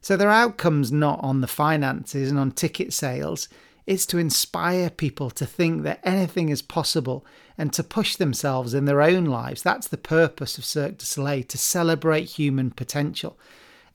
So 0.00 0.16
their 0.16 0.30
outcomes 0.30 0.92
not 0.92 1.20
on 1.22 1.40
the 1.40 1.48
finances 1.48 2.30
and 2.30 2.38
on 2.38 2.52
ticket 2.52 2.92
sales. 2.92 3.48
It's 3.86 4.06
to 4.06 4.18
inspire 4.18 4.90
people 4.90 5.30
to 5.30 5.46
think 5.46 5.82
that 5.82 6.00
anything 6.04 6.50
is 6.50 6.60
possible 6.60 7.24
and 7.56 7.72
to 7.72 7.82
push 7.82 8.16
themselves 8.16 8.74
in 8.74 8.84
their 8.84 9.00
own 9.00 9.24
lives. 9.24 9.62
That's 9.62 9.88
the 9.88 9.96
purpose 9.96 10.58
of 10.58 10.64
Cirque 10.66 10.98
du 10.98 11.06
Soleil 11.06 11.42
to 11.44 11.58
celebrate 11.58 12.24
human 12.24 12.70
potential 12.70 13.38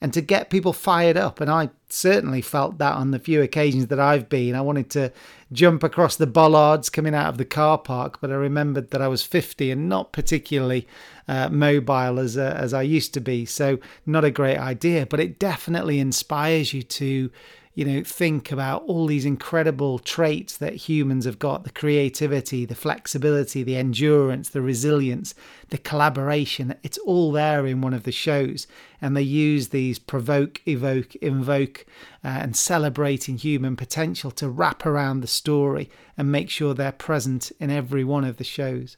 and 0.04 0.12
to 0.12 0.20
get 0.20 0.50
people 0.50 0.74
fired 0.74 1.16
up. 1.16 1.40
And 1.40 1.50
I 1.50 1.70
certainly 1.88 2.42
felt 2.42 2.76
that 2.76 2.92
on 2.92 3.10
the 3.10 3.18
few 3.18 3.40
occasions 3.40 3.86
that 3.86 3.98
I've 3.98 4.28
been. 4.28 4.54
I 4.54 4.60
wanted 4.60 4.90
to 4.90 5.10
jump 5.50 5.82
across 5.82 6.14
the 6.14 6.26
bollards 6.26 6.90
coming 6.90 7.14
out 7.14 7.30
of 7.30 7.38
the 7.38 7.46
car 7.46 7.78
park, 7.78 8.20
but 8.20 8.30
I 8.30 8.34
remembered 8.34 8.90
that 8.90 9.00
I 9.00 9.08
was 9.08 9.22
50 9.22 9.70
and 9.70 9.88
not 9.88 10.12
particularly 10.12 10.86
uh, 11.26 11.48
mobile 11.48 12.20
as 12.20 12.36
uh, 12.36 12.54
as 12.54 12.74
I 12.74 12.82
used 12.82 13.14
to 13.14 13.20
be. 13.20 13.46
So 13.46 13.78
not 14.04 14.26
a 14.26 14.30
great 14.30 14.58
idea, 14.58 15.06
but 15.06 15.20
it 15.20 15.38
definitely 15.38 16.00
inspires 16.00 16.74
you 16.74 16.82
to 16.82 17.30
you 17.74 17.84
know, 17.84 18.04
think 18.04 18.52
about 18.52 18.84
all 18.84 19.06
these 19.06 19.24
incredible 19.24 19.98
traits 19.98 20.56
that 20.58 20.74
humans 20.74 21.24
have 21.24 21.40
got 21.40 21.64
the 21.64 21.70
creativity, 21.70 22.64
the 22.64 22.76
flexibility, 22.76 23.64
the 23.64 23.74
endurance, 23.76 24.48
the 24.48 24.62
resilience, 24.62 25.34
the 25.70 25.78
collaboration. 25.78 26.76
It's 26.84 26.98
all 26.98 27.32
there 27.32 27.66
in 27.66 27.80
one 27.80 27.92
of 27.92 28.04
the 28.04 28.12
shows. 28.12 28.68
And 29.00 29.16
they 29.16 29.22
use 29.22 29.68
these 29.68 29.98
provoke, 29.98 30.60
evoke, 30.68 31.16
invoke, 31.16 31.84
uh, 32.24 32.28
and 32.28 32.56
celebrating 32.56 33.38
human 33.38 33.74
potential 33.74 34.30
to 34.32 34.48
wrap 34.48 34.86
around 34.86 35.20
the 35.20 35.26
story 35.26 35.90
and 36.16 36.30
make 36.30 36.50
sure 36.50 36.74
they're 36.74 36.92
present 36.92 37.50
in 37.58 37.70
every 37.72 38.04
one 38.04 38.24
of 38.24 38.36
the 38.36 38.44
shows. 38.44 38.96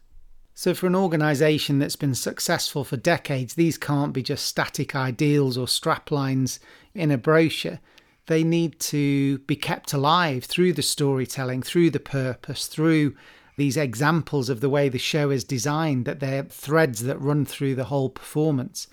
So, 0.52 0.74
for 0.74 0.86
an 0.86 0.94
organisation 0.94 1.78
that's 1.78 1.96
been 1.96 2.14
successful 2.14 2.84
for 2.84 2.96
decades, 2.96 3.54
these 3.54 3.76
can't 3.76 4.14
be 4.14 4.22
just 4.22 4.46
static 4.46 4.94
ideals 4.94 5.58
or 5.58 5.66
straplines 5.66 6.58
in 6.94 7.10
a 7.10 7.18
brochure 7.18 7.78
they 8.26 8.42
need 8.42 8.78
to 8.80 9.38
be 9.40 9.56
kept 9.56 9.92
alive 9.92 10.44
through 10.44 10.72
the 10.72 10.82
storytelling, 10.82 11.62
through 11.62 11.90
the 11.90 12.00
purpose, 12.00 12.66
through 12.66 13.14
these 13.56 13.76
examples 13.76 14.48
of 14.48 14.60
the 14.60 14.68
way 14.68 14.88
the 14.88 14.98
show 14.98 15.30
is 15.30 15.44
designed, 15.44 16.04
that 16.04 16.20
they're 16.20 16.42
threads 16.44 17.04
that 17.04 17.20
run 17.20 17.44
through 17.44 17.74
the 17.74 17.84
whole 17.84 18.10
performance. 18.10 18.86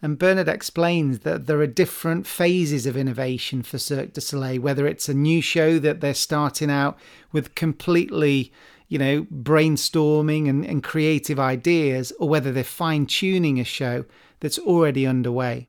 And 0.00 0.18
Bernard 0.18 0.48
explains 0.48 1.20
that 1.20 1.46
there 1.46 1.60
are 1.60 1.66
different 1.66 2.26
phases 2.26 2.86
of 2.86 2.96
innovation 2.96 3.62
for 3.62 3.78
Cirque 3.78 4.12
du 4.12 4.20
Soleil, 4.20 4.60
whether 4.60 4.86
it's 4.86 5.08
a 5.08 5.14
new 5.14 5.40
show 5.40 5.78
that 5.78 6.00
they're 6.00 6.14
starting 6.14 6.70
out 6.70 6.98
with 7.32 7.54
completely, 7.54 8.52
you 8.88 8.98
know, 8.98 9.24
brainstorming 9.24 10.48
and, 10.48 10.64
and 10.64 10.82
creative 10.82 11.40
ideas, 11.40 12.12
or 12.18 12.28
whether 12.28 12.52
they're 12.52 12.64
fine 12.64 13.06
tuning 13.06 13.58
a 13.58 13.64
show 13.64 14.04
that's 14.40 14.58
already 14.60 15.06
underway. 15.06 15.68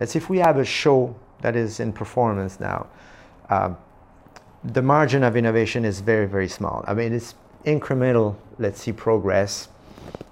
Let's 0.00 0.16
if 0.16 0.28
we 0.28 0.38
have 0.38 0.58
a 0.58 0.64
show 0.64 1.16
that 1.40 1.56
is 1.56 1.80
in 1.80 1.92
performance 1.92 2.60
now, 2.60 2.86
uh, 3.48 3.72
the 4.64 4.82
margin 4.82 5.22
of 5.22 5.36
innovation 5.36 5.84
is 5.84 6.00
very, 6.00 6.26
very 6.26 6.48
small. 6.48 6.84
I 6.86 6.94
mean, 6.94 7.12
it's 7.12 7.34
incremental, 7.64 8.36
let's 8.58 8.80
see, 8.80 8.92
progress. 8.92 9.68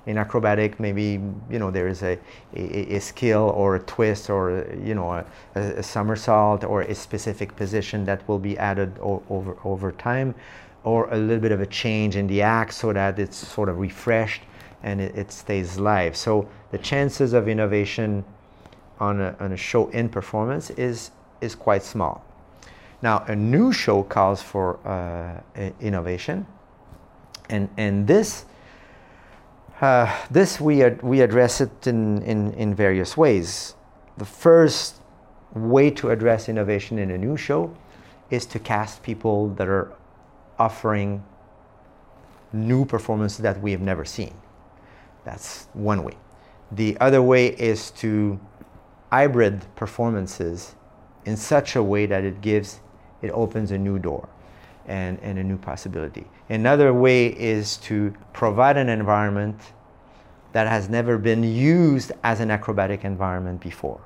In 0.06 0.18
acrobatic, 0.18 0.78
maybe, 0.78 1.20
you 1.50 1.58
know, 1.58 1.70
there 1.72 1.88
is 1.88 2.02
a, 2.02 2.16
a, 2.54 2.96
a 2.96 3.00
skill 3.00 3.52
or 3.54 3.76
a 3.76 3.80
twist 3.80 4.30
or, 4.30 4.64
you 4.82 4.94
know, 4.94 5.10
a, 5.10 5.24
a, 5.56 5.82
somersault 5.82 6.62
or 6.62 6.82
a 6.82 6.94
specific 6.94 7.56
position 7.56 8.04
that 8.04 8.26
will 8.28 8.38
be 8.38 8.56
added 8.56 8.96
over, 9.00 9.56
over 9.64 9.90
time 9.90 10.32
or 10.84 11.12
a 11.12 11.16
little 11.16 11.40
bit 11.40 11.50
of 11.50 11.60
a 11.60 11.66
change 11.66 12.14
in 12.14 12.28
the 12.28 12.40
act 12.40 12.72
so 12.72 12.92
that 12.92 13.18
it's 13.18 13.36
sort 13.36 13.68
of 13.68 13.78
refreshed 13.78 14.42
and 14.84 15.00
it, 15.00 15.16
it 15.16 15.32
stays 15.32 15.78
live. 15.78 16.16
So 16.16 16.48
the 16.70 16.78
chances 16.78 17.32
of 17.32 17.48
innovation 17.48 18.24
on 18.98 19.20
a, 19.20 19.36
on 19.40 19.52
a 19.52 19.56
show 19.56 19.88
in 19.88 20.08
performance 20.08 20.70
is, 20.70 21.10
is 21.40 21.54
quite 21.54 21.82
small. 21.82 22.24
Now, 23.02 23.24
a 23.28 23.36
new 23.36 23.72
show 23.72 24.02
calls 24.02 24.42
for 24.42 24.78
uh, 24.86 25.40
innovation, 25.80 26.46
and, 27.50 27.68
and 27.76 28.06
this, 28.06 28.46
uh, 29.80 30.14
this 30.30 30.60
we, 30.60 30.82
ad- 30.82 31.02
we 31.02 31.20
address 31.20 31.60
it 31.60 31.86
in, 31.86 32.22
in, 32.22 32.52
in 32.54 32.74
various 32.74 33.16
ways. 33.16 33.74
The 34.16 34.24
first 34.24 34.96
way 35.54 35.90
to 35.90 36.10
address 36.10 36.48
innovation 36.48 36.98
in 36.98 37.10
a 37.10 37.18
new 37.18 37.36
show 37.36 37.76
is 38.30 38.46
to 38.46 38.58
cast 38.58 39.02
people 39.02 39.50
that 39.50 39.68
are 39.68 39.92
offering 40.58 41.22
new 42.52 42.84
performances 42.84 43.38
that 43.38 43.60
we 43.60 43.72
have 43.72 43.80
never 43.80 44.04
seen. 44.04 44.34
That's 45.24 45.66
one 45.74 46.02
way. 46.02 46.16
The 46.72 46.96
other 47.00 47.22
way 47.22 47.48
is 47.48 47.90
to 47.92 48.40
hybrid 49.10 49.64
performances 49.76 50.74
in 51.24 51.36
such 51.36 51.76
a 51.76 51.82
way 51.82 52.06
that 52.06 52.24
it 52.24 52.40
gives, 52.40 52.80
it 53.22 53.30
opens 53.30 53.70
a 53.70 53.78
new 53.78 53.98
door 53.98 54.28
and, 54.86 55.18
and 55.20 55.38
a 55.38 55.44
new 55.44 55.56
possibility. 55.56 56.26
Another 56.48 56.92
way 56.92 57.26
is 57.26 57.76
to 57.78 58.14
provide 58.32 58.76
an 58.76 58.88
environment 58.88 59.60
that 60.52 60.68
has 60.68 60.88
never 60.88 61.18
been 61.18 61.42
used 61.42 62.12
as 62.22 62.40
an 62.40 62.50
acrobatic 62.50 63.04
environment 63.04 63.60
before 63.60 64.00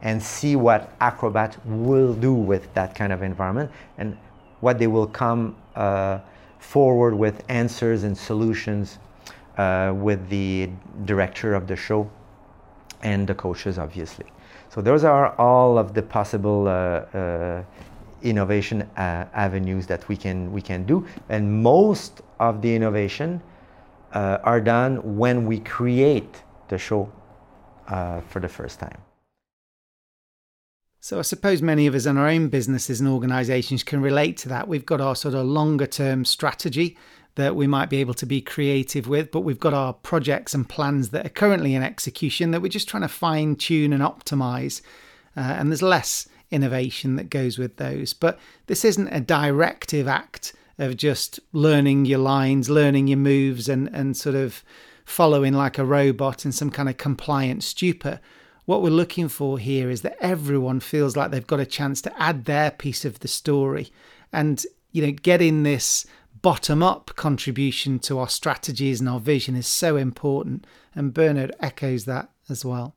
and 0.00 0.22
see 0.22 0.56
what 0.56 0.94
acrobats 1.00 1.58
will 1.64 2.14
do 2.14 2.34
with 2.34 2.72
that 2.74 2.94
kind 2.94 3.12
of 3.12 3.22
environment 3.22 3.70
and 3.98 4.16
what 4.60 4.78
they 4.78 4.86
will 4.86 5.06
come 5.06 5.56
uh, 5.74 6.18
forward 6.58 7.14
with 7.14 7.44
answers 7.48 8.04
and 8.04 8.16
solutions 8.16 8.98
uh, 9.58 9.92
with 9.94 10.28
the 10.28 10.70
director 11.04 11.54
of 11.54 11.66
the 11.66 11.76
show 11.76 12.10
and 13.02 13.26
the 13.26 13.34
coaches, 13.34 13.78
obviously. 13.78 14.26
So 14.70 14.80
those 14.80 15.04
are 15.04 15.34
all 15.38 15.78
of 15.78 15.94
the 15.94 16.02
possible 16.02 16.66
uh, 16.66 16.70
uh, 16.70 17.62
innovation 18.22 18.82
uh, 18.82 19.26
avenues 19.34 19.86
that 19.86 20.08
we 20.08 20.16
can 20.16 20.52
we 20.52 20.62
can 20.62 20.84
do, 20.84 21.06
and 21.28 21.62
most 21.62 22.22
of 22.38 22.62
the 22.62 22.74
innovation 22.74 23.42
are 24.14 24.60
done 24.60 25.16
when 25.16 25.46
we 25.46 25.58
create 25.60 26.42
the 26.68 26.76
show 26.76 27.10
for 28.28 28.40
the 28.40 28.48
first 28.48 28.78
time. 28.78 28.98
So 31.00 31.18
I 31.18 31.22
suppose 31.22 31.60
many 31.62 31.88
of 31.88 31.96
us 31.96 32.06
in 32.06 32.16
our 32.16 32.28
own 32.28 32.48
businesses 32.48 33.00
and 33.00 33.08
organisations 33.08 33.82
can 33.82 34.00
relate 34.00 34.36
to 34.36 34.48
that. 34.50 34.68
We've 34.68 34.86
got 34.86 35.00
our 35.00 35.16
sort 35.16 35.34
of 35.34 35.46
longer 35.46 35.86
term 35.86 36.24
strategy 36.24 36.96
that 37.34 37.56
we 37.56 37.66
might 37.66 37.88
be 37.88 37.98
able 37.98 38.14
to 38.14 38.26
be 38.26 38.40
creative 38.40 39.08
with, 39.08 39.30
but 39.30 39.40
we've 39.40 39.60
got 39.60 39.74
our 39.74 39.92
projects 39.92 40.52
and 40.54 40.68
plans 40.68 41.10
that 41.10 41.26
are 41.26 41.30
currently 41.30 41.74
in 41.74 41.82
execution 41.82 42.50
that 42.50 42.60
we're 42.60 42.68
just 42.68 42.88
trying 42.88 43.02
to 43.02 43.08
fine 43.08 43.56
tune 43.56 43.92
and 43.92 44.02
optimize. 44.02 44.82
Uh, 45.36 45.40
and 45.40 45.70
there's 45.70 45.82
less 45.82 46.28
innovation 46.50 47.16
that 47.16 47.30
goes 47.30 47.58
with 47.58 47.76
those. 47.76 48.12
But 48.12 48.38
this 48.66 48.84
isn't 48.84 49.08
a 49.08 49.20
directive 49.20 50.06
act 50.06 50.54
of 50.78 50.96
just 50.96 51.40
learning 51.52 52.04
your 52.04 52.18
lines, 52.18 52.68
learning 52.68 53.08
your 53.08 53.18
moves, 53.18 53.68
and, 53.68 53.88
and 53.88 54.16
sort 54.16 54.36
of 54.36 54.62
following 55.04 55.54
like 55.54 55.78
a 55.78 55.84
robot 55.84 56.44
in 56.44 56.52
some 56.52 56.70
kind 56.70 56.88
of 56.88 56.96
compliant 56.98 57.62
stupor. 57.62 58.20
What 58.66 58.82
we're 58.82 58.90
looking 58.90 59.28
for 59.28 59.58
here 59.58 59.90
is 59.90 60.02
that 60.02 60.16
everyone 60.20 60.80
feels 60.80 61.16
like 61.16 61.30
they've 61.30 61.46
got 61.46 61.60
a 61.60 61.66
chance 61.66 62.00
to 62.02 62.22
add 62.22 62.44
their 62.44 62.70
piece 62.70 63.04
of 63.04 63.20
the 63.20 63.28
story 63.28 63.90
and 64.32 64.64
you 64.92 65.04
know 65.04 65.12
getting 65.12 65.62
this 65.62 66.06
bottom 66.42 66.82
up 66.82 67.12
contribution 67.16 67.98
to 68.00 68.18
our 68.18 68.28
strategies 68.28 69.00
and 69.00 69.08
our 69.08 69.20
vision 69.20 69.56
is 69.56 69.66
so 69.66 69.96
important. 69.96 70.66
And 70.94 71.14
Bernard 71.14 71.52
echoes 71.60 72.04
that 72.06 72.30
as 72.48 72.64
well. 72.64 72.96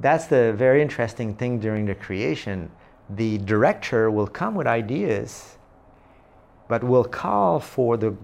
that's 0.00 0.26
the 0.26 0.52
very 0.52 0.82
interesting 0.82 1.34
thing 1.36 1.60
during 1.60 1.86
the 1.86 1.94
creation. 1.94 2.70
The 3.10 3.38
director 3.38 4.10
will 4.10 4.26
come 4.26 4.54
with 4.54 4.66
ideas, 4.66 5.58
but 6.68 6.82
will 6.82 7.04
call 7.04 7.60
for 7.60 7.96
the 7.96 8.16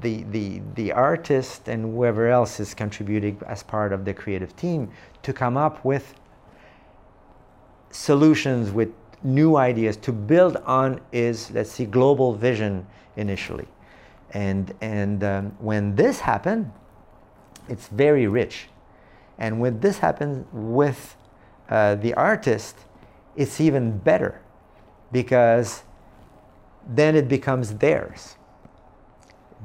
the, 0.00 0.24
the, 0.24 0.60
the 0.74 0.92
artist 0.92 1.68
and 1.68 1.84
whoever 1.84 2.28
else 2.28 2.58
is 2.60 2.74
contributing 2.74 3.40
as 3.46 3.62
part 3.62 3.92
of 3.92 4.04
the 4.04 4.12
creative 4.12 4.54
team 4.56 4.90
to 5.22 5.32
come 5.32 5.56
up 5.56 5.84
with 5.84 6.14
solutions 7.90 8.72
with 8.72 8.90
new 9.26 9.56
ideas 9.56 9.96
to 9.96 10.12
build 10.12 10.56
on 10.64 11.00
is 11.12 11.50
let's 11.50 11.70
see 11.70 11.84
global 11.84 12.32
vision 12.32 12.86
initially. 13.16 13.66
And 14.30 14.72
and 14.80 15.22
um, 15.24 15.56
when 15.58 15.94
this 15.96 16.20
happens 16.20 16.66
it's 17.68 17.88
very 17.88 18.28
rich. 18.28 18.68
And 19.38 19.60
when 19.60 19.80
this 19.80 19.98
happens 19.98 20.46
with 20.52 21.16
uh, 21.68 21.96
the 21.96 22.14
artist 22.14 22.76
it's 23.34 23.60
even 23.60 23.98
better 23.98 24.40
because 25.12 25.82
then 26.88 27.16
it 27.16 27.28
becomes 27.28 27.74
theirs. 27.74 28.36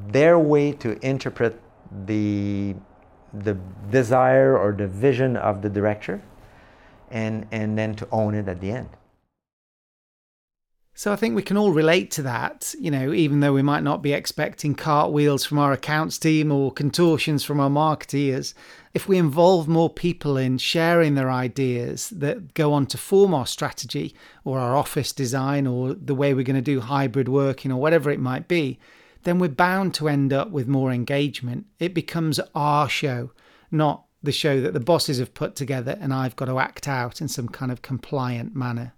Their 0.08 0.39
way 0.39 0.71
to 0.74 0.97
interpret 1.06 1.62
the 2.06 2.76
the 3.34 3.58
desire 3.91 4.58
or 4.58 4.71
the 4.71 4.88
vision 4.88 5.38
of 5.38 5.62
the 5.62 5.69
director 5.69 6.21
and 7.12 7.45
and 7.52 7.78
then 7.78 7.95
to 7.95 8.08
own 8.12 8.34
it 8.34 8.47
at 8.47 8.60
the 8.60 8.71
end 8.71 8.89
so 10.93 11.12
I 11.12 11.15
think 11.15 11.36
we 11.36 11.41
can 11.41 11.58
all 11.58 11.71
relate 11.71 12.12
to 12.12 12.21
that, 12.23 12.75
you 12.77 12.91
know, 12.91 13.13
even 13.13 13.39
though 13.39 13.54
we 13.54 13.62
might 13.62 13.84
not 13.84 14.01
be 14.01 14.12
expecting 14.12 14.75
cartwheels 14.75 15.45
from 15.45 15.58
our 15.58 15.71
accounts 15.71 16.17
team 16.17 16.51
or 16.51 16.71
contortions 16.71 17.43
from 17.45 17.62
our 17.62 17.69
marketeers. 17.69 18.54
If 18.93 19.08
we 19.08 19.17
involve 19.17 19.69
more 19.69 19.89
people 19.89 20.36
in 20.36 20.58
sharing 20.58 21.15
their 21.15 21.32
ideas 21.32 22.10
that 22.10 22.54
go 22.54 22.73
on 22.73 22.88
to 22.88 22.97
form 22.97 23.34
our 23.34 23.45
strategy 23.45 24.13
or 24.43 24.60
our 24.60 24.75
office 24.75 25.13
design 25.13 25.65
or 25.65 25.93
the 25.93 26.13
way 26.13 26.34
we're 26.34 26.43
going 26.43 26.58
to 26.58 26.62
do 26.62 26.82
hybrid 26.82 27.30
working 27.30 27.71
or 27.71 27.80
whatever 27.80 28.12
it 28.12 28.19
might 28.19 28.49
be, 28.49 28.77
then 29.23 29.39
we're 29.39 29.49
bound 29.49 29.93
to 29.93 30.10
end 30.10 30.34
up 30.34 30.51
with 30.51 30.67
more 30.67 30.91
engagement. 30.91 31.67
It 31.80 31.93
becomes 31.93 32.39
our 32.54 32.89
show, 32.89 33.32
not 33.71 34.04
the 34.21 34.34
show 34.34 34.60
that 34.60 34.73
the 34.73 34.80
bosses 34.82 35.19
have 35.19 35.34
put 35.34 35.56
together 35.56 35.97
and 36.01 36.13
I've 36.13 36.36
got 36.36 36.45
to 36.45 36.60
act 36.60 36.88
out 36.89 37.21
in 37.21 37.30
some 37.30 37.47
kind 37.47 37.71
of 37.71 37.82
compliant 37.82 38.56
manner. 38.56 38.93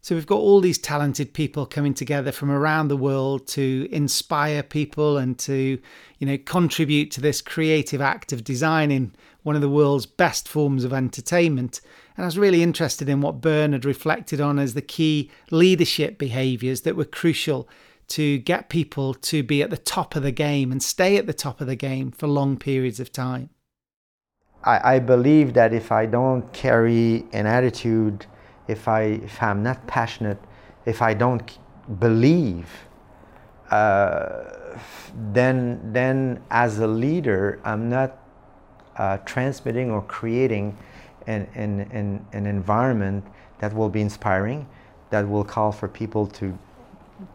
So 0.00 0.14
we've 0.14 0.26
got 0.26 0.36
all 0.36 0.60
these 0.60 0.78
talented 0.78 1.34
people 1.34 1.66
coming 1.66 1.92
together 1.92 2.30
from 2.30 2.50
around 2.50 2.88
the 2.88 2.96
world 2.96 3.46
to 3.48 3.88
inspire 3.90 4.62
people 4.62 5.18
and 5.18 5.38
to, 5.40 5.78
you 6.18 6.26
know, 6.26 6.38
contribute 6.38 7.10
to 7.12 7.20
this 7.20 7.42
creative 7.42 8.00
act 8.00 8.32
of 8.32 8.44
designing 8.44 9.12
one 9.42 9.56
of 9.56 9.60
the 9.60 9.68
world's 9.68 10.06
best 10.06 10.48
forms 10.48 10.84
of 10.84 10.92
entertainment. 10.92 11.80
And 12.16 12.24
I 12.24 12.26
was 12.26 12.38
really 12.38 12.62
interested 12.62 13.08
in 13.08 13.20
what 13.20 13.40
Bernard 13.40 13.84
reflected 13.84 14.40
on 14.40 14.58
as 14.58 14.74
the 14.74 14.82
key 14.82 15.30
leadership 15.50 16.16
behaviors 16.16 16.82
that 16.82 16.96
were 16.96 17.04
crucial 17.04 17.68
to 18.08 18.38
get 18.38 18.68
people 18.68 19.14
to 19.14 19.42
be 19.42 19.62
at 19.62 19.70
the 19.70 19.76
top 19.76 20.16
of 20.16 20.22
the 20.22 20.32
game 20.32 20.72
and 20.72 20.82
stay 20.82 21.16
at 21.16 21.26
the 21.26 21.34
top 21.34 21.60
of 21.60 21.66
the 21.66 21.76
game 21.76 22.10
for 22.10 22.26
long 22.26 22.56
periods 22.56 23.00
of 23.00 23.12
time. 23.12 23.50
I, 24.64 24.94
I 24.94 24.98
believe 24.98 25.54
that 25.54 25.72
if 25.72 25.92
I 25.92 26.06
don't 26.06 26.50
carry 26.52 27.26
an 27.32 27.46
attitude 27.46 28.26
if 28.68 28.86
I 28.86 29.02
if 29.02 29.42
I'm 29.42 29.62
not 29.62 29.86
passionate, 29.86 30.38
if 30.86 31.02
I 31.02 31.14
don't 31.14 31.58
believe, 31.98 32.68
uh, 33.70 34.44
then 35.32 35.80
then 35.92 36.42
as 36.50 36.78
a 36.78 36.86
leader, 36.86 37.60
I'm 37.64 37.88
not 37.88 38.18
uh, 38.96 39.18
transmitting 39.24 39.90
or 39.90 40.02
creating 40.02 40.76
an, 41.26 41.46
an, 41.54 41.80
an, 41.92 42.26
an 42.32 42.46
environment 42.46 43.24
that 43.60 43.74
will 43.74 43.88
be 43.88 44.00
inspiring, 44.00 44.66
that 45.10 45.28
will 45.28 45.44
call 45.44 45.72
for 45.72 45.88
people 45.88 46.26
to 46.26 46.58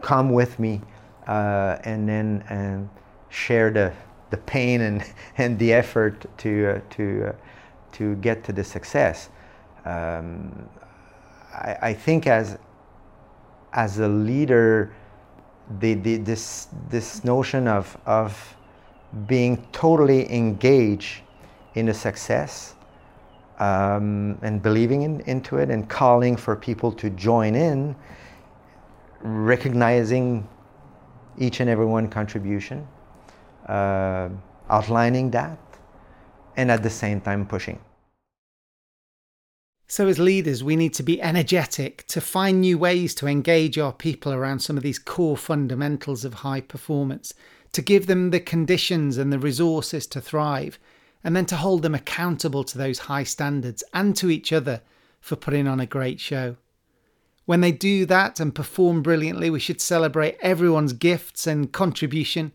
come 0.01 0.31
with 0.31 0.59
me 0.59 0.81
uh, 1.27 1.77
and 1.83 2.07
then 2.07 2.43
and 2.49 2.89
share 3.29 3.71
the, 3.71 3.91
the 4.29 4.37
pain 4.37 4.81
and, 4.81 5.03
and 5.37 5.57
the 5.59 5.73
effort 5.73 6.25
to, 6.37 6.67
uh, 6.67 6.81
to, 6.91 7.27
uh, 7.27 7.31
to 7.93 8.15
get 8.15 8.43
to 8.43 8.51
the 8.51 8.63
success. 8.63 9.29
Um, 9.85 10.69
I, 11.53 11.77
I 11.81 11.93
think 11.93 12.27
as 12.27 12.57
as 13.73 13.99
a 13.99 14.07
leader, 14.07 14.93
the, 15.79 15.95
the, 15.95 16.17
this 16.17 16.67
this 16.89 17.23
notion 17.23 17.67
of 17.67 17.97
of 18.05 18.55
being 19.27 19.65
totally 19.71 20.31
engaged 20.31 21.21
in 21.75 21.85
the 21.85 21.93
success 21.93 22.75
um, 23.59 24.37
and 24.41 24.61
believing 24.61 25.03
in, 25.03 25.21
into 25.21 25.57
it 25.57 25.69
and 25.69 25.87
calling 25.87 26.35
for 26.35 26.55
people 26.55 26.91
to 26.91 27.09
join 27.11 27.55
in, 27.55 27.95
recognizing 29.21 30.47
each 31.37 31.59
and 31.59 31.69
every 31.69 31.85
one 31.85 32.07
contribution, 32.07 32.87
uh, 33.67 34.29
outlining 34.69 35.29
that, 35.31 35.57
and 36.57 36.71
at 36.71 36.83
the 36.83 36.89
same 36.89 37.21
time 37.21 37.45
pushing. 37.45 37.79
So, 39.87 40.07
as 40.07 40.17
leaders, 40.17 40.63
we 40.63 40.75
need 40.75 40.93
to 40.95 41.03
be 41.03 41.21
energetic 41.21 42.07
to 42.07 42.21
find 42.21 42.61
new 42.61 42.77
ways 42.77 43.13
to 43.15 43.27
engage 43.27 43.77
our 43.77 43.91
people 43.91 44.33
around 44.33 44.59
some 44.59 44.77
of 44.77 44.83
these 44.83 44.97
core 44.97 45.37
fundamentals 45.37 46.23
of 46.23 46.35
high 46.35 46.61
performance, 46.61 47.33
to 47.73 47.81
give 47.81 48.07
them 48.07 48.29
the 48.29 48.39
conditions 48.39 49.17
and 49.17 49.31
the 49.31 49.39
resources 49.39 50.07
to 50.07 50.21
thrive, 50.21 50.79
and 51.23 51.35
then 51.35 51.45
to 51.47 51.57
hold 51.57 51.81
them 51.81 51.95
accountable 51.95 52.63
to 52.63 52.77
those 52.77 52.99
high 52.99 53.23
standards 53.23 53.83
and 53.93 54.15
to 54.15 54.29
each 54.29 54.53
other 54.53 54.81
for 55.19 55.35
putting 55.35 55.67
on 55.67 55.79
a 55.79 55.85
great 55.85 56.19
show. 56.19 56.55
When 57.45 57.61
they 57.61 57.71
do 57.73 58.05
that 58.05 58.39
and 58.39 58.55
perform 58.55 59.01
brilliantly, 59.01 59.49
we 59.49 59.59
should 59.59 59.81
celebrate 59.81 60.37
everyone's 60.41 60.93
gifts 60.93 61.45
and 61.45 61.71
contribution. 61.71 62.53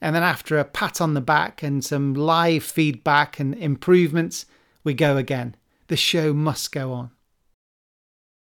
And 0.00 0.16
then, 0.16 0.22
after 0.22 0.58
a 0.58 0.64
pat 0.64 1.02
on 1.02 1.12
the 1.12 1.20
back 1.20 1.62
and 1.62 1.84
some 1.84 2.14
live 2.14 2.64
feedback 2.64 3.38
and 3.38 3.54
improvements, 3.54 4.46
we 4.82 4.94
go 4.94 5.18
again 5.18 5.56
the 5.90 5.96
show 5.96 6.32
must 6.32 6.70
go 6.70 6.92
on. 6.92 7.10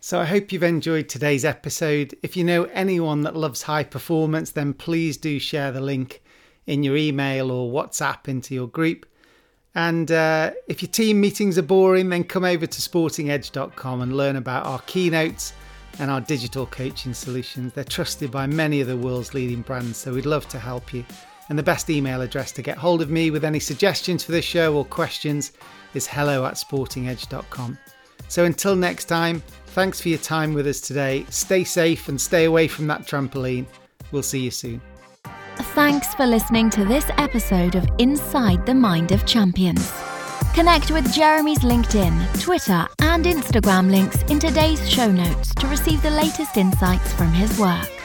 So 0.01 0.19
I 0.19 0.25
hope 0.25 0.51
you've 0.51 0.63
enjoyed 0.63 1.07
today's 1.07 1.45
episode. 1.45 2.13
If 2.21 2.35
you 2.35 2.43
know 2.43 2.65
anyone 2.65 3.21
that 3.21 3.37
loves 3.37 3.61
high 3.61 3.85
performance, 3.85 4.51
then 4.51 4.73
please 4.73 5.15
do 5.15 5.39
share 5.39 5.71
the 5.71 5.79
link 5.79 6.21
in 6.67 6.83
your 6.83 6.97
email 6.97 7.49
or 7.49 7.71
WhatsApp 7.71 8.27
into 8.27 8.53
your 8.53 8.67
group. 8.67 9.05
And 9.73 10.11
uh, 10.11 10.51
if 10.67 10.81
your 10.81 10.91
team 10.91 11.21
meetings 11.21 11.57
are 11.57 11.63
boring, 11.63 12.09
then 12.09 12.25
come 12.25 12.43
over 12.43 12.67
to 12.67 12.81
sportingedge.com 12.81 14.01
and 14.01 14.17
learn 14.17 14.35
about 14.35 14.65
our 14.65 14.79
keynotes 14.79 15.53
and 15.99 16.11
our 16.11 16.19
digital 16.19 16.65
coaching 16.65 17.13
solutions. 17.13 17.71
They're 17.71 17.85
trusted 17.85 18.29
by 18.29 18.45
many 18.45 18.81
of 18.81 18.87
the 18.87 18.97
world's 18.97 19.33
leading 19.33 19.61
brands, 19.61 19.95
so 19.95 20.13
we'd 20.13 20.25
love 20.25 20.49
to 20.49 20.59
help 20.59 20.93
you. 20.93 21.05
And 21.51 21.59
the 21.59 21.63
best 21.63 21.89
email 21.89 22.21
address 22.21 22.53
to 22.53 22.61
get 22.61 22.77
hold 22.77 23.01
of 23.01 23.09
me 23.09 23.29
with 23.29 23.43
any 23.43 23.59
suggestions 23.59 24.23
for 24.23 24.31
this 24.31 24.45
show 24.45 24.73
or 24.73 24.85
questions 24.85 25.51
is 25.93 26.07
hello 26.07 26.45
at 26.45 26.53
sportingedge.com. 26.53 27.77
So 28.29 28.45
until 28.45 28.73
next 28.77 29.05
time, 29.05 29.43
thanks 29.65 29.99
for 29.99 30.07
your 30.07 30.19
time 30.19 30.53
with 30.53 30.65
us 30.65 30.79
today. 30.79 31.25
Stay 31.29 31.65
safe 31.65 32.07
and 32.07 32.21
stay 32.21 32.45
away 32.45 32.69
from 32.69 32.87
that 32.87 33.01
trampoline. 33.01 33.65
We'll 34.13 34.23
see 34.23 34.39
you 34.39 34.49
soon. 34.49 34.79
Thanks 35.75 36.15
for 36.15 36.25
listening 36.25 36.69
to 36.69 36.85
this 36.85 37.07
episode 37.17 37.75
of 37.75 37.85
Inside 37.97 38.65
the 38.65 38.73
Mind 38.73 39.11
of 39.11 39.25
Champions. 39.25 39.91
Connect 40.53 40.89
with 40.89 41.13
Jeremy's 41.13 41.59
LinkedIn, 41.59 42.41
Twitter, 42.41 42.87
and 43.01 43.25
Instagram 43.25 43.91
links 43.91 44.23
in 44.29 44.39
today's 44.39 44.89
show 44.89 45.11
notes 45.11 45.53
to 45.55 45.67
receive 45.67 46.01
the 46.01 46.11
latest 46.11 46.55
insights 46.55 47.11
from 47.11 47.33
his 47.33 47.59
work. 47.59 48.00